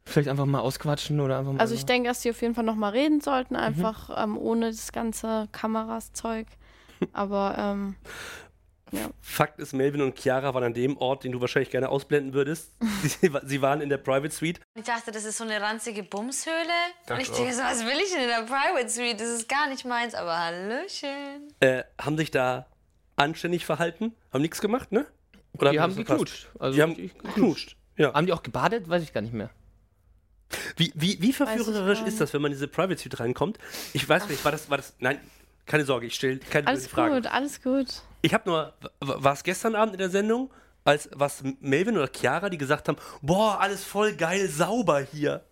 Vielleicht 0.05 0.29
einfach 0.29 0.47
mal 0.47 0.61
ausquatschen 0.61 1.21
oder 1.21 1.39
einfach 1.39 1.53
mal. 1.53 1.61
Also 1.61 1.75
ich 1.75 1.85
denke, 1.85 2.09
dass 2.09 2.21
die 2.21 2.31
auf 2.31 2.41
jeden 2.43 2.55
Fall 2.55 2.65
nochmal 2.65 2.93
reden 2.93 3.21
sollten, 3.21 3.55
Mhm. 3.55 3.61
einfach 3.61 4.11
ähm, 4.23 4.37
ohne 4.39 4.67
das 4.71 4.91
ganze 4.93 5.49
Kameras-Zeug. 5.53 6.47
Aber 7.13 7.55
ähm, 7.59 7.95
Fakt 9.21 9.59
ist, 9.61 9.73
Melvin 9.73 10.03
und 10.03 10.19
Chiara 10.19 10.55
waren 10.55 10.65
an 10.65 10.75
dem 10.75 10.97
Ort, 10.97 11.25
den 11.25 11.33
du 11.33 11.41
wahrscheinlich 11.41 11.71
gerne 11.71 11.89
ausblenden 11.89 12.33
würdest. 12.33 12.73
sie, 13.03 13.31
sie 13.45 13.63
waren 13.63 13.81
in 13.81 13.89
der 13.89 13.99
Private 13.99 14.31
Suite. 14.35 14.61
Ich 14.75 14.85
dachte, 14.85 15.11
das 15.11 15.25
ist 15.25 15.39
so 15.39 15.45
eine 15.45 15.61
ranzige 15.61 16.03
Bumshöhle. 16.03 16.55
Und 17.11 17.21
ich 17.21 17.31
denke 17.31 17.53
so, 17.53 17.63
was 17.63 17.85
will 17.85 17.99
ich 18.03 18.13
denn 18.13 18.23
in 18.23 18.29
der 18.29 18.43
Private 18.43 18.89
Suite? 18.89 19.21
Das 19.21 19.29
ist 19.29 19.49
gar 19.49 19.69
nicht 19.69 19.85
meins, 19.85 20.15
aber 20.15 20.39
Hallöchen. 20.39 21.53
Äh, 21.61 21.85
haben 22.01 22.17
sich 22.17 22.31
da 22.31 22.67
anständig 23.17 23.67
verhalten, 23.67 24.15
haben 24.33 24.43
nichts 24.43 24.61
gemacht, 24.61 24.93
ne? 24.93 25.07
Oder 25.53 25.73
die 25.73 25.81
haben 25.81 25.97
geknutscht. 25.97 26.49
Also 26.59 26.77
Die 26.77 26.83
haben 26.83 26.95
geknutscht. 26.97 27.77
Ja. 27.97 28.15
Haben 28.15 28.27
die 28.27 28.33
auch 28.33 28.43
gebadet? 28.43 28.89
Weiß 28.89 29.03
ich 29.03 29.13
gar 29.13 29.21
nicht 29.21 29.35
mehr. 29.35 29.51
Wie, 30.77 30.93
wie, 30.95 31.21
wie 31.21 31.33
verführerisch 31.33 32.01
ist 32.03 32.21
das, 32.21 32.33
wenn 32.33 32.41
man 32.41 32.53
in 32.53 32.57
diese 32.57 32.69
Private 32.69 32.99
Suite 32.99 33.21
reinkommt? 33.21 33.59
Ich 33.93 34.09
weiß 34.09 34.29
nicht, 34.29 34.45
war 34.45 34.53
das, 34.53 34.71
war 34.71 34.79
das, 34.79 34.95
nein, 34.99 35.21
keine 35.69 35.85
Sorge, 35.85 36.07
ich 36.07 36.15
stelle 36.17 36.39
keine 36.39 36.67
Alles 36.67 36.87
Fragen. 36.89 37.15
gut, 37.15 37.27
alles 37.27 37.63
gut. 37.63 37.87
Ich 38.23 38.35
habe 38.35 38.49
nur, 38.51 38.73
war 39.01 39.33
es 39.35 39.45
gestern 39.45 39.75
Abend 39.77 39.95
in 39.95 39.99
der 40.01 40.11
Sendung, 40.11 40.51
als 40.85 41.09
was 41.15 41.43
Melvin 41.61 41.97
oder 41.97 42.09
Chiara, 42.13 42.49
die 42.49 42.59
gesagt 42.59 42.89
haben, 42.89 42.99
boah, 43.23 43.61
alles 43.61 43.85
voll 43.85 44.15
geil, 44.15 44.49
sauber 44.49 45.01
hier. 45.01 45.45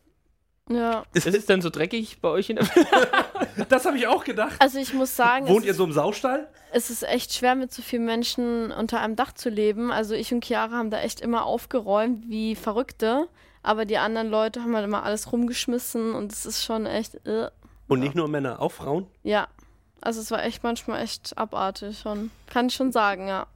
Ja. 0.68 1.04
Ist 1.14 1.26
es 1.28 1.46
denn 1.46 1.62
so 1.62 1.70
dreckig 1.70 2.20
bei 2.20 2.28
euch 2.28 2.50
in 2.50 2.56
der 2.56 2.66
Das 3.68 3.85
habe 3.85 3.96
ich 3.99 4.06
auch 4.08 4.25
gedacht. 4.25 4.56
Also 4.58 4.78
ich 4.80 4.92
muss 4.92 5.14
sagen, 5.14 5.46
Wohnt 5.46 5.64
ihr 5.64 5.70
ist, 5.70 5.76
so 5.76 5.85
im 5.85 5.92
Saustall? 5.92 6.49
es 6.73 6.90
ist 6.90 7.04
echt 7.04 7.32
schwer, 7.35 7.54
mit 7.54 7.73
so 7.73 7.82
vielen 7.82 8.04
Menschen 8.04 8.73
unter 8.73 9.00
einem 9.00 9.14
Dach 9.14 9.30
zu 9.32 9.49
leben. 9.49 9.92
Also 9.92 10.14
ich 10.14 10.32
und 10.35 10.44
Chiara 10.44 10.73
haben 10.73 10.90
da 10.90 10.99
echt 11.00 11.20
immer 11.20 11.44
aufgeräumt 11.46 12.28
wie 12.28 12.56
Verrückte. 12.56 13.28
Aber 13.62 13.85
die 13.85 13.99
anderen 13.99 14.28
Leute 14.28 14.61
haben 14.62 14.75
halt 14.75 14.85
immer 14.85 15.04
alles 15.04 15.30
rumgeschmissen 15.32 16.14
und 16.14 16.32
es 16.32 16.46
ist 16.46 16.64
schon 16.64 16.85
echt. 16.87 17.14
Äh, 17.26 17.49
Und 17.87 18.00
nicht 18.00 18.14
nur 18.16 18.26
Männer, 18.28 18.61
auch 18.61 18.73
Frauen? 18.73 19.06
ja. 19.23 19.46
Also 20.00 20.21
es 20.21 20.31
war 20.31 20.45
echt 20.45 20.62
manchmal 20.62 21.03
echt 21.03 21.37
abartig 21.37 21.99
schon. 21.99 22.31
Kann 22.49 22.67
ich 22.69 22.75
schon 22.75 22.93
sagen, 22.93 23.29
ja. 23.29 23.47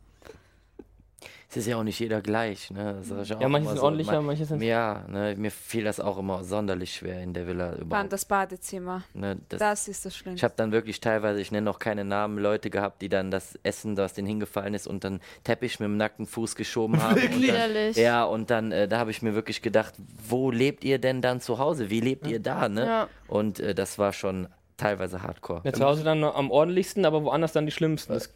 Es 1.53 1.57
ist 1.57 1.67
ja 1.67 1.77
auch 1.77 1.83
nicht 1.83 1.99
jeder 1.99 2.21
gleich. 2.23 2.71
Ne? 2.71 3.03
Ich 3.03 3.35
auch 3.35 3.41
Ja, 3.41 3.49
manche 3.49 3.69
sind 3.71 3.79
so. 3.79 3.83
ordentlicher, 3.83 4.13
Man- 4.13 4.27
manche 4.27 4.45
sind. 4.45 4.63
Ja, 4.63 5.05
ne, 5.09 5.35
mir 5.37 5.51
fiel 5.51 5.83
das 5.83 5.99
auch 5.99 6.17
immer 6.17 6.45
sonderlich 6.45 6.95
schwer 6.95 7.21
in 7.25 7.35
der 7.35 7.49
Villa 7.49 7.75
überhaupt. 7.75 8.13
das 8.13 8.25
Badezimmer. 8.25 9.03
Ne, 9.15 9.37
das, 9.49 9.59
Das 9.59 9.89
ist 9.89 10.05
das 10.07 10.13
ich 10.13 10.19
Schlimmste. 10.21 10.45
habe 10.45 10.55
dann 10.57 10.71
wirklich 10.71 11.01
teilweise, 11.01 11.41
ich 11.41 11.51
nenne 11.51 11.65
noch 11.65 11.81
keine 11.81 12.05
Namen, 12.05 12.39
Leute 12.39 12.71
gehabt, 12.71 13.03
die 13.03 13.09
dann 13.09 13.33
das 13.33 13.59
Essen, 13.65 13.97
was 13.97 14.15
denen 14.15 14.29
hingefallen 14.29 14.75
ist, 14.75 14.87
und 14.87 15.03
dann 15.03 15.21
Teppich 15.43 15.81
mit 15.81 15.87
dem 15.89 15.97
nackten 15.97 16.27
Fuß 16.29 16.55
geschoben 16.55 17.03
haben. 17.03 17.21
Und 17.21 17.49
dann, 17.49 17.93
ja, 17.95 18.23
und 18.25 18.51
dann, 18.51 18.71
äh, 18.71 18.87
da 18.87 18.99
habe 18.99 19.11
ich 19.11 19.21
mir 19.21 19.35
wirklich 19.35 19.61
gedacht, 19.61 19.95
wo 20.29 20.53
lebt 20.53 20.85
ihr 20.85 21.01
denn 21.01 21.21
dann 21.21 21.41
zu 21.41 21.59
Hause? 21.59 21.91
Wie 21.91 22.01
lebt 22.01 22.29
ihr 22.29 22.39
da? 22.39 22.69
Ne? 22.69 22.87
Ja. 22.87 23.09
Und 23.27 23.59
äh, 23.59 23.75
das 23.75 23.99
war 23.99 24.13
schon 24.13 24.47
teilweise 24.81 25.23
hardcore. 25.23 25.61
Ja, 25.65 25.73
zu 25.73 25.85
Hause 25.85 26.05
dann 26.05 26.25
am 26.25 26.51
ordentlichsten, 26.51 27.05
aber 27.05 27.23
woanders 27.23 27.53
dann 27.53 27.67
die 27.67 27.73
schlimmsten. 27.73 28.13
Das, 28.13 28.33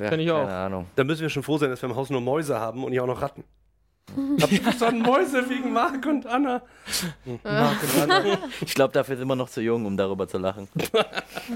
Ja, 0.00 0.08
kenn 0.10 0.20
ich 0.20 0.30
auch. 0.30 0.44
Keine 0.44 0.54
Ahnung. 0.54 0.86
Da 0.96 1.04
müssen 1.04 1.22
wir 1.22 1.30
schon 1.30 1.42
froh 1.42 1.58
sein, 1.58 1.70
dass 1.70 1.82
wir 1.82 1.88
im 1.88 1.96
Haus 1.96 2.10
nur 2.10 2.20
Mäuse 2.20 2.58
haben 2.58 2.84
und 2.84 2.90
nicht 2.90 3.00
auch 3.00 3.06
noch 3.06 3.22
Ratten. 3.22 3.44
Hab 4.40 4.50
ich 4.50 4.60
verstanden, 4.60 5.02
Mäuse 5.02 5.48
wegen 5.50 5.72
Marc 5.72 6.06
und 6.06 6.26
Anna. 6.26 6.62
Marc 7.44 7.76
und 7.82 8.10
Anna. 8.10 8.38
Ich 8.60 8.74
glaube, 8.74 8.92
dafür 8.92 9.16
sind 9.16 9.28
wir 9.28 9.36
noch 9.36 9.50
zu 9.50 9.60
jung, 9.60 9.84
um 9.84 9.96
darüber 9.98 10.26
zu 10.26 10.38
lachen. 10.38 10.66
Wir 10.74 10.94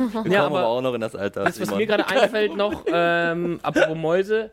ja, 0.04 0.20
kommen 0.20 0.34
aber 0.36 0.58
aber 0.58 0.66
auch 0.66 0.82
noch 0.82 0.94
in 0.94 1.00
das 1.00 1.16
Alter. 1.16 1.44
was, 1.44 1.58
was 1.60 1.68
Simon. 1.68 1.78
mir 1.78 1.86
gerade 1.86 2.06
einfällt 2.08 2.56
noch, 2.56 2.84
ähm, 2.92 3.58
apropos 3.62 3.96
Mäuse, 3.96 4.50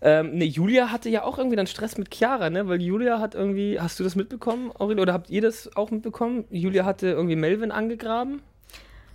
ähm, 0.00 0.36
ne, 0.36 0.44
Julia 0.44 0.90
hatte 0.90 1.08
ja 1.08 1.24
auch 1.24 1.38
irgendwie 1.38 1.56
dann 1.56 1.66
Stress 1.66 1.96
mit 1.98 2.14
Chiara, 2.14 2.50
ne? 2.50 2.68
Weil 2.68 2.80
Julia 2.82 3.18
hat 3.18 3.34
irgendwie, 3.34 3.80
hast 3.80 3.98
du 3.98 4.04
das 4.04 4.14
mitbekommen, 4.14 4.70
Aurel, 4.78 5.00
oder 5.00 5.12
habt 5.12 5.30
ihr 5.30 5.42
das 5.42 5.74
auch 5.76 5.90
mitbekommen? 5.90 6.44
Julia 6.50 6.84
hatte 6.84 7.08
irgendwie 7.08 7.36
Melvin 7.36 7.70
angegraben 7.70 8.42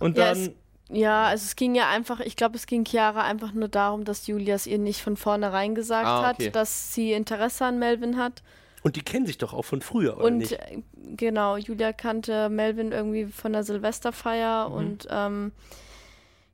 und 0.00 0.16
Ja, 0.16 0.26
dann... 0.32 0.38
es- 0.42 0.50
Ja, 0.90 1.24
also 1.24 1.44
es 1.44 1.54
ging 1.56 1.74
ja 1.74 1.88
einfach, 1.90 2.20
ich 2.20 2.34
glaube, 2.34 2.56
es 2.56 2.66
ging 2.66 2.84
Chiara 2.86 3.22
einfach 3.22 3.52
nur 3.52 3.68
darum, 3.68 4.04
dass 4.04 4.26
Julias 4.26 4.66
ihr 4.66 4.78
nicht 4.78 5.02
von 5.02 5.16
vornherein 5.18 5.74
gesagt 5.74 6.06
Ah, 6.06 6.30
okay. 6.30 6.46
hat, 6.46 6.54
dass 6.56 6.94
sie 6.94 7.12
Interesse 7.12 7.66
an 7.66 7.78
Melvin 7.78 8.16
hat. 8.16 8.42
Und 8.82 8.96
die 8.96 9.02
kennen 9.02 9.26
sich 9.26 9.36
doch 9.38 9.52
auch 9.52 9.64
von 9.66 9.82
früher, 9.82 10.16
oder 10.16 10.24
Und 10.26 10.38
nicht? 10.38 10.52
äh, 10.52 10.82
genau, 11.16 11.56
Julia 11.58 11.92
kannte 11.92 12.48
Melvin 12.48 12.92
irgendwie 12.92 13.26
von 13.26 13.52
der 13.52 13.64
Silvesterfeier 13.64 14.70
und 14.70 15.06
ähm, 15.10 15.52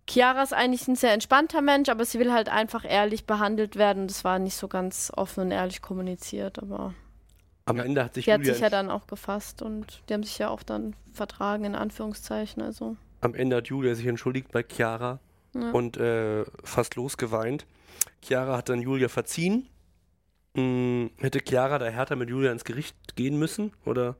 Chiara 0.08 0.42
ist 0.42 0.52
eigentlich 0.52 0.86
ein 0.88 0.96
sehr 0.96 1.12
entspannter 1.12 1.62
Mensch, 1.62 1.88
aber 1.88 2.04
sie 2.04 2.18
will 2.18 2.32
halt 2.32 2.48
einfach 2.48 2.84
ehrlich 2.84 3.26
behandelt 3.26 3.76
werden. 3.76 4.06
Das 4.08 4.24
war 4.24 4.38
nicht 4.38 4.56
so 4.56 4.68
ganz 4.68 5.12
offen 5.16 5.44
und 5.44 5.50
ehrlich 5.50 5.80
kommuniziert, 5.80 6.58
aber 6.58 6.92
Am 7.66 7.78
Ende 7.78 8.04
hat 8.04 8.14
sich 8.14 8.24
die 8.26 8.32
hat 8.32 8.40
Julia 8.40 8.54
sich 8.54 8.62
ja 8.62 8.68
dann 8.70 8.90
auch 8.90 9.06
gefasst 9.06 9.62
und 9.62 10.02
die 10.08 10.14
haben 10.14 10.22
sich 10.24 10.38
ja 10.38 10.48
auch 10.50 10.62
dann 10.62 10.94
vertragen, 11.12 11.64
in 11.64 11.74
Anführungszeichen. 11.74 12.62
Also. 12.62 12.96
Am 13.24 13.34
Ende 13.34 13.56
hat 13.56 13.68
Julia 13.68 13.94
sich 13.94 14.06
entschuldigt 14.06 14.52
bei 14.52 14.62
Chiara 14.62 15.18
Ja. 15.54 15.70
und 15.70 15.96
äh, 15.96 16.44
fast 16.62 16.94
losgeweint. 16.96 17.64
Chiara 18.22 18.56
hat 18.58 18.68
dann 18.68 18.82
Julia 18.82 19.08
verziehen. 19.08 19.66
Hm, 20.54 21.10
hätte 21.18 21.40
Chiara 21.40 21.78
da 21.78 21.86
härter 21.86 22.16
mit 22.16 22.28
Julia 22.28 22.52
ins 22.52 22.64
Gericht 22.64 23.16
gehen 23.16 23.38
müssen? 23.38 23.72
Oder? 23.86 24.16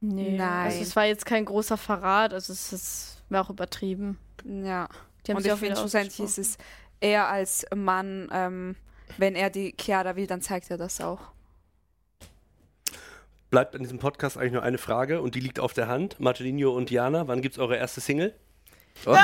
Nee. 0.00 0.36
Nein. 0.36 0.66
Also 0.66 0.80
es 0.80 0.96
war 0.96 1.04
jetzt 1.04 1.26
kein 1.26 1.44
großer 1.44 1.76
Verrat, 1.76 2.32
also 2.32 2.52
es 2.52 2.72
ist, 2.72 3.22
war 3.28 3.44
auch 3.44 3.50
übertrieben. 3.50 4.18
Ja. 4.44 4.88
Die 5.26 5.32
haben 5.32 5.36
Und 5.36 5.42
sich 5.42 5.52
ich 5.52 5.58
finde, 5.58 5.76
schlussendlich 5.76 6.20
ist 6.20 6.38
es 6.38 6.58
eher 7.00 7.28
als 7.28 7.66
Mann, 7.74 8.28
ähm, 8.32 8.76
wenn 9.18 9.34
er 9.34 9.50
die 9.50 9.74
Chiara 9.78 10.16
will, 10.16 10.26
dann 10.26 10.40
zeigt 10.40 10.70
er 10.70 10.78
das 10.78 11.00
auch. 11.02 11.20
Bleibt 13.50 13.74
in 13.74 13.82
diesem 13.82 13.98
Podcast 13.98 14.38
eigentlich 14.38 14.52
nur 14.52 14.62
eine 14.62 14.78
Frage 14.78 15.20
und 15.20 15.34
die 15.34 15.40
liegt 15.40 15.60
auf 15.60 15.72
der 15.72 15.88
Hand. 15.88 16.18
Marcelinho 16.20 16.70
und 16.74 16.90
Diana, 16.90 17.28
wann 17.28 17.42
gibt's 17.42 17.58
eure 17.58 17.76
erste 17.76 18.00
Single? 18.00 18.34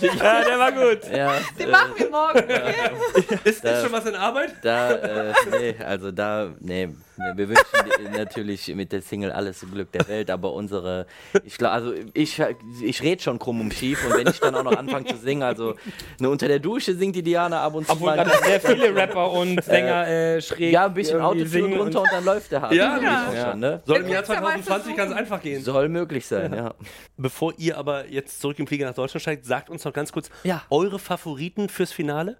Ja, 0.00 0.44
der 0.44 0.58
war 0.58 0.72
gut. 0.72 1.00
Ja, 1.12 1.32
Die 1.58 1.62
äh, 1.62 1.66
machen 1.70 1.92
wir 1.96 2.10
morgen. 2.10 2.38
Ist, 3.44 3.64
Da- 3.64 3.70
ist 3.72 3.82
schon 3.82 3.92
was 3.92 4.06
in 4.06 4.14
Arbeit? 4.16 4.54
da, 4.62 4.92
äh, 4.92 5.32
nee, 5.50 5.74
also 5.84 6.10
da, 6.10 6.48
nee 6.60 6.88
wir 7.36 7.48
wünschen 7.48 8.12
natürlich 8.16 8.74
mit 8.74 8.92
der 8.92 9.02
Single 9.02 9.32
alles 9.32 9.60
Glück 9.70 9.92
der 9.92 10.06
Welt, 10.08 10.30
aber 10.30 10.52
unsere, 10.52 11.06
ich 11.44 11.56
glaube, 11.58 11.72
also 11.72 11.92
ich, 12.14 12.42
ich 12.82 13.02
rede 13.02 13.22
schon 13.22 13.38
krumm 13.38 13.60
und 13.60 13.74
schief 13.74 14.04
und 14.06 14.16
wenn 14.16 14.26
ich 14.28 14.40
dann 14.40 14.54
auch 14.54 14.62
noch 14.64 14.76
anfange 14.76 15.06
zu 15.06 15.16
singen, 15.16 15.42
also 15.42 15.74
ne, 16.18 16.28
unter 16.30 16.48
der 16.48 16.58
Dusche 16.58 16.94
singt 16.94 17.16
die 17.16 17.22
Diana 17.22 17.62
ab 17.62 17.74
und 17.74 17.86
zu 17.86 17.92
Obwohl 17.92 18.16
mal. 18.16 18.24
gerade 18.24 18.44
sehr 18.44 18.60
viele 18.60 18.94
Rapper 18.94 19.30
und 19.32 19.62
Sänger 19.64 20.08
äh, 20.08 20.40
schräg 20.40 20.72
Ja, 20.72 20.86
ein 20.86 20.94
bisschen 20.94 21.20
Autotune 21.20 21.76
drunter 21.76 22.02
und 22.02 22.08
dann 22.12 22.24
läuft 22.24 22.52
der 22.52 22.62
Hart. 22.62 22.72
Ja, 22.72 22.98
ja. 22.98 23.32
ja. 23.34 23.50
Schon, 23.50 23.60
ne? 23.60 23.82
Soll 23.84 23.96
im 23.98 24.08
Jahr 24.08 24.22
können's 24.22 24.28
ja 24.28 24.40
mal 24.40 24.62
2020 24.62 24.66
ganz 24.96 24.96
versuchen. 24.96 25.18
einfach 25.18 25.42
gehen. 25.42 25.62
Soll 25.62 25.88
möglich 25.88 26.26
sein, 26.26 26.52
ja. 26.54 26.74
Bevor 27.16 27.52
ihr 27.58 27.76
aber 27.78 28.06
jetzt 28.08 28.40
zurück 28.40 28.58
im 28.58 28.66
Flieger 28.66 28.86
nach 28.86 28.94
Deutschland 28.94 29.22
steigt, 29.22 29.44
sagt 29.46 29.70
uns 29.70 29.84
noch 29.84 29.92
ganz 29.92 30.12
kurz 30.12 30.30
Ja. 30.42 30.62
eure 30.70 30.98
Favoriten 30.98 31.68
fürs 31.68 31.92
Finale. 31.92 32.36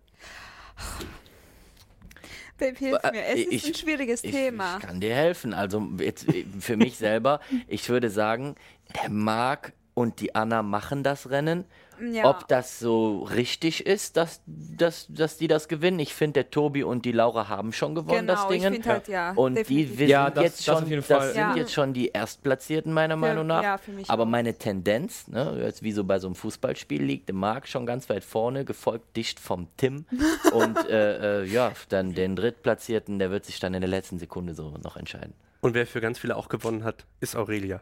Babe, 2.60 2.76
hilf 2.78 2.98
Äh, 3.02 3.10
mir. 3.12 3.24
Es 3.26 3.34
ich- 3.36 3.52
ist 3.52 3.66
ein 3.66 3.74
schwieriges 3.74 4.22
Ich, 4.24 4.30
Thema. 4.30 4.76
ich 4.80 4.86
kann 4.86 5.00
dir 5.00 5.14
helfen. 5.14 5.52
Also 5.54 5.82
jetzt, 5.98 6.28
äh, 6.28 6.44
für 6.60 6.76
mich 6.76 6.96
selber, 6.98 7.40
ich 7.66 7.88
würde 7.88 8.10
sagen, 8.10 8.54
der 9.02 9.10
Marc 9.10 9.72
und 9.94 10.20
die 10.20 10.34
Anna 10.34 10.62
machen 10.62 11.02
das 11.02 11.30
Rennen. 11.30 11.64
Ja. 12.12 12.24
Ob 12.30 12.48
das 12.48 12.78
so 12.78 13.22
richtig 13.24 13.86
ist, 13.86 14.16
dass, 14.16 14.40
dass, 14.46 15.06
dass 15.08 15.36
die 15.36 15.48
das 15.48 15.68
gewinnen. 15.68 15.98
Ich 16.00 16.14
finde, 16.14 16.34
der 16.42 16.50
Tobi 16.50 16.82
und 16.82 17.04
die 17.04 17.12
Laura 17.12 17.48
haben 17.48 17.72
schon 17.72 17.94
gewonnen, 17.94 18.26
genau, 18.26 18.34
das 18.34 18.48
Ding. 18.48 18.62
ich 18.62 18.68
finde 18.68 18.88
halt, 18.88 19.08
ja. 19.08 19.32
Und 19.32 19.54
die 19.54 19.58
definitiv. 19.62 19.98
wir 19.98 20.06
Ja, 20.08 20.24
sind 20.26 20.36
das- 20.38 20.44
jetzt 20.44 20.58
das 20.58 20.64
schon, 20.64 20.74
auf 20.84 20.88
jeden 20.90 20.96
das 21.00 21.06
Fall. 21.06 21.28
sind 21.28 21.36
Ja. 21.40 21.56
jetzt 21.56 21.72
schon 21.72 21.92
die 21.92 22.08
Erstplatzierten 22.08 22.92
meiner 22.92 23.16
Meinung 23.16 23.46
nach. 23.46 23.62
ja, 23.62 23.78
für 23.78 23.92
mich 23.92 24.08
Aber 24.10 24.22
auch. 24.22 24.28
meine 24.28 24.54
Tendenz, 24.54 25.28
ne, 25.28 25.58
jetzt 25.62 25.82
wie 25.82 25.92
so 25.92 26.04
bei 26.04 26.18
so 26.18 26.28
einem 26.28 26.34
Fußballspiel 26.34 27.02
liegt, 27.02 27.28
der 27.28 27.34
Marc 27.36 27.68
schon 27.68 27.86
ganz 27.86 28.08
weit 28.08 28.24
vorne, 28.24 28.64
gefolgt 28.64 29.16
dicht 29.16 29.38
vom 29.40 29.68
Tim. 29.76 30.06
und 30.52 30.76
äh, 30.88 31.42
äh, 31.42 31.44
ja, 31.46 31.72
dann 31.90 32.14
den 32.14 32.36
Drittplatzierten, 32.36 33.18
der 33.18 33.30
wird 33.30 33.44
sich 33.44 33.60
dann 33.60 33.74
in 33.74 33.80
der 33.80 33.90
letzten 33.90 34.18
Sekunde 34.18 34.54
so 34.54 34.74
noch 34.82 34.96
entscheiden. 34.96 35.34
Und 35.60 35.74
wer 35.74 35.86
für 35.86 36.00
ganz 36.00 36.18
viele 36.18 36.36
auch 36.36 36.48
gewonnen 36.48 36.84
hat, 36.84 37.04
ist 37.20 37.36
Aurelia. 37.36 37.80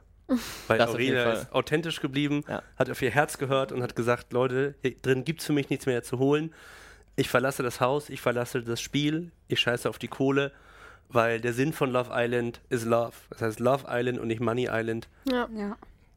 Weil 0.66 0.78
Das 0.78 0.90
Aurelia 0.90 1.32
ist 1.32 1.52
authentisch 1.52 2.00
geblieben, 2.00 2.44
Ja. 2.48 2.62
hat 2.76 2.90
auf 2.90 3.00
ihr 3.02 3.10
Herz 3.10 3.38
gehört 3.38 3.72
und 3.72 3.82
hat 3.82 3.96
gesagt, 3.96 4.32
Leute, 4.32 4.74
hier 4.82 4.94
drin 5.00 5.24
gibt 5.24 5.40
es 5.40 5.46
für 5.46 5.52
mich 5.52 5.70
nichts 5.70 5.86
mehr 5.86 6.02
zu 6.02 6.18
holen. 6.18 6.52
Ich 7.16 7.28
verlasse 7.28 7.62
das 7.62 7.80
Haus, 7.80 8.10
ich 8.10 8.20
verlasse 8.20 8.62
das 8.62 8.80
Spiel, 8.80 9.30
ich 9.48 9.58
scheiße 9.60 9.88
auf 9.88 9.98
die 9.98 10.08
Kohle, 10.08 10.52
weil 11.08 11.40
der 11.40 11.52
Sinn 11.54 11.72
von 11.72 11.90
Love 11.90 12.10
Island 12.12 12.60
ist 12.68 12.84
Love. 12.84 13.12
Das 13.30 13.40
heißt 13.42 13.60
Love 13.60 13.86
Island 13.88 14.18
und 14.18 14.28
nicht 14.28 14.40
Money 14.40 14.68
Island. 14.70 15.08
Ja, 15.24 15.48
Ja. 15.54 15.76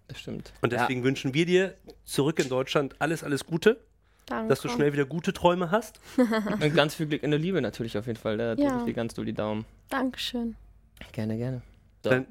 Das 0.09 0.19
stimmt. 0.19 0.51
Und 0.61 0.73
Ja. 0.73 0.79
deswegen 0.81 1.03
wünschen 1.05 1.33
wir 1.33 1.45
dir 1.45 1.73
zurück 2.03 2.37
in 2.39 2.49
Deutschland 2.49 2.95
alles, 2.99 3.23
alles 3.23 3.45
Gute, 3.45 3.79
danke. 4.25 4.49
dass 4.49 4.59
du 4.59 4.67
schnell 4.67 4.91
wieder 4.91 5.05
gute 5.05 5.31
Träume 5.31 5.71
hast. 5.71 6.01
Und 6.17 6.75
ganz 6.75 6.95
viel 6.95 7.05
Glück 7.07 7.23
in 7.23 7.31
der 7.31 7.39
Liebe 7.39 7.61
natürlich 7.61 7.97
auf 7.97 8.07
jeden 8.07 8.19
Fall. 8.19 8.37
Da 8.37 8.55
drücke 8.55 8.67
Ja. 8.67 8.79
ich 8.79 8.83
dir 8.83 8.93
ganz 8.93 9.13
doll 9.13 9.23
die 9.23 9.31
Daumen. 9.33 9.63
Dankeschön. 9.87 10.57
Gerne, 11.13 11.37
gerne. 11.37 11.61
So, 12.03 12.09
Dann, 12.09 12.25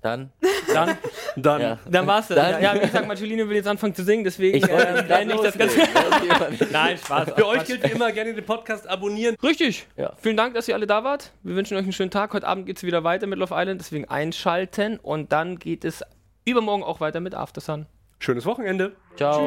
dann, 0.00 0.30
Dann, 0.74 0.98
dann 1.36 1.60
ja. 1.60 1.78
dann 1.88 2.06
war's 2.06 2.26
das. 2.28 2.36
Dann- 2.36 2.62
Ja, 2.62 2.74
wie 2.74 2.80
gesagt, 2.80 3.06
Marcelino 3.06 3.48
will 3.48 3.56
jetzt 3.56 3.68
anfangen 3.68 3.94
zu 3.94 4.02
singen, 4.02 4.24
deswegen 4.24 4.56
Ich 4.58 4.62
grad 4.64 5.06
beende 5.06 5.34
ich 5.36 5.40
das 5.40 5.56
Ganze. 5.56 5.78
Nein, 6.72 6.98
Spaß. 6.98 7.30
für 7.36 7.46
euch 7.46 7.64
gilt 7.64 7.82
wie 7.84 7.92
immer 7.92 8.10
gerne 8.10 8.34
den 8.34 8.44
Podcast 8.44 8.88
abonnieren. 8.88 9.36
Richtig. 9.42 9.86
Ja. 9.96 10.12
Vielen 10.20 10.36
Dank, 10.36 10.54
dass 10.54 10.66
ihr 10.68 10.74
alle 10.74 10.86
da 10.86 11.04
wart. 11.04 11.32
Wir 11.42 11.54
wünschen 11.54 11.76
euch 11.76 11.84
einen 11.84 11.92
schönen 11.92 12.10
Tag. 12.10 12.32
Heute 12.34 12.46
Abend 12.46 12.66
geht 12.66 12.78
es 12.78 12.82
wieder 12.82 13.04
weiter 13.04 13.26
mit 13.26 13.38
Love 13.38 13.54
Island, 13.56 13.80
deswegen 13.80 14.06
einschalten. 14.06 14.98
Und 14.98 15.32
dann 15.32 15.58
geht 15.58 15.84
es 15.84 16.02
übermorgen 16.44 16.82
auch 16.82 17.00
weiter 17.00 17.20
mit 17.20 17.34
After 17.34 17.60
Sun. 17.60 17.86
Schönes 18.18 18.44
Wochenende. 18.46 18.92
Ciao. 19.16 19.40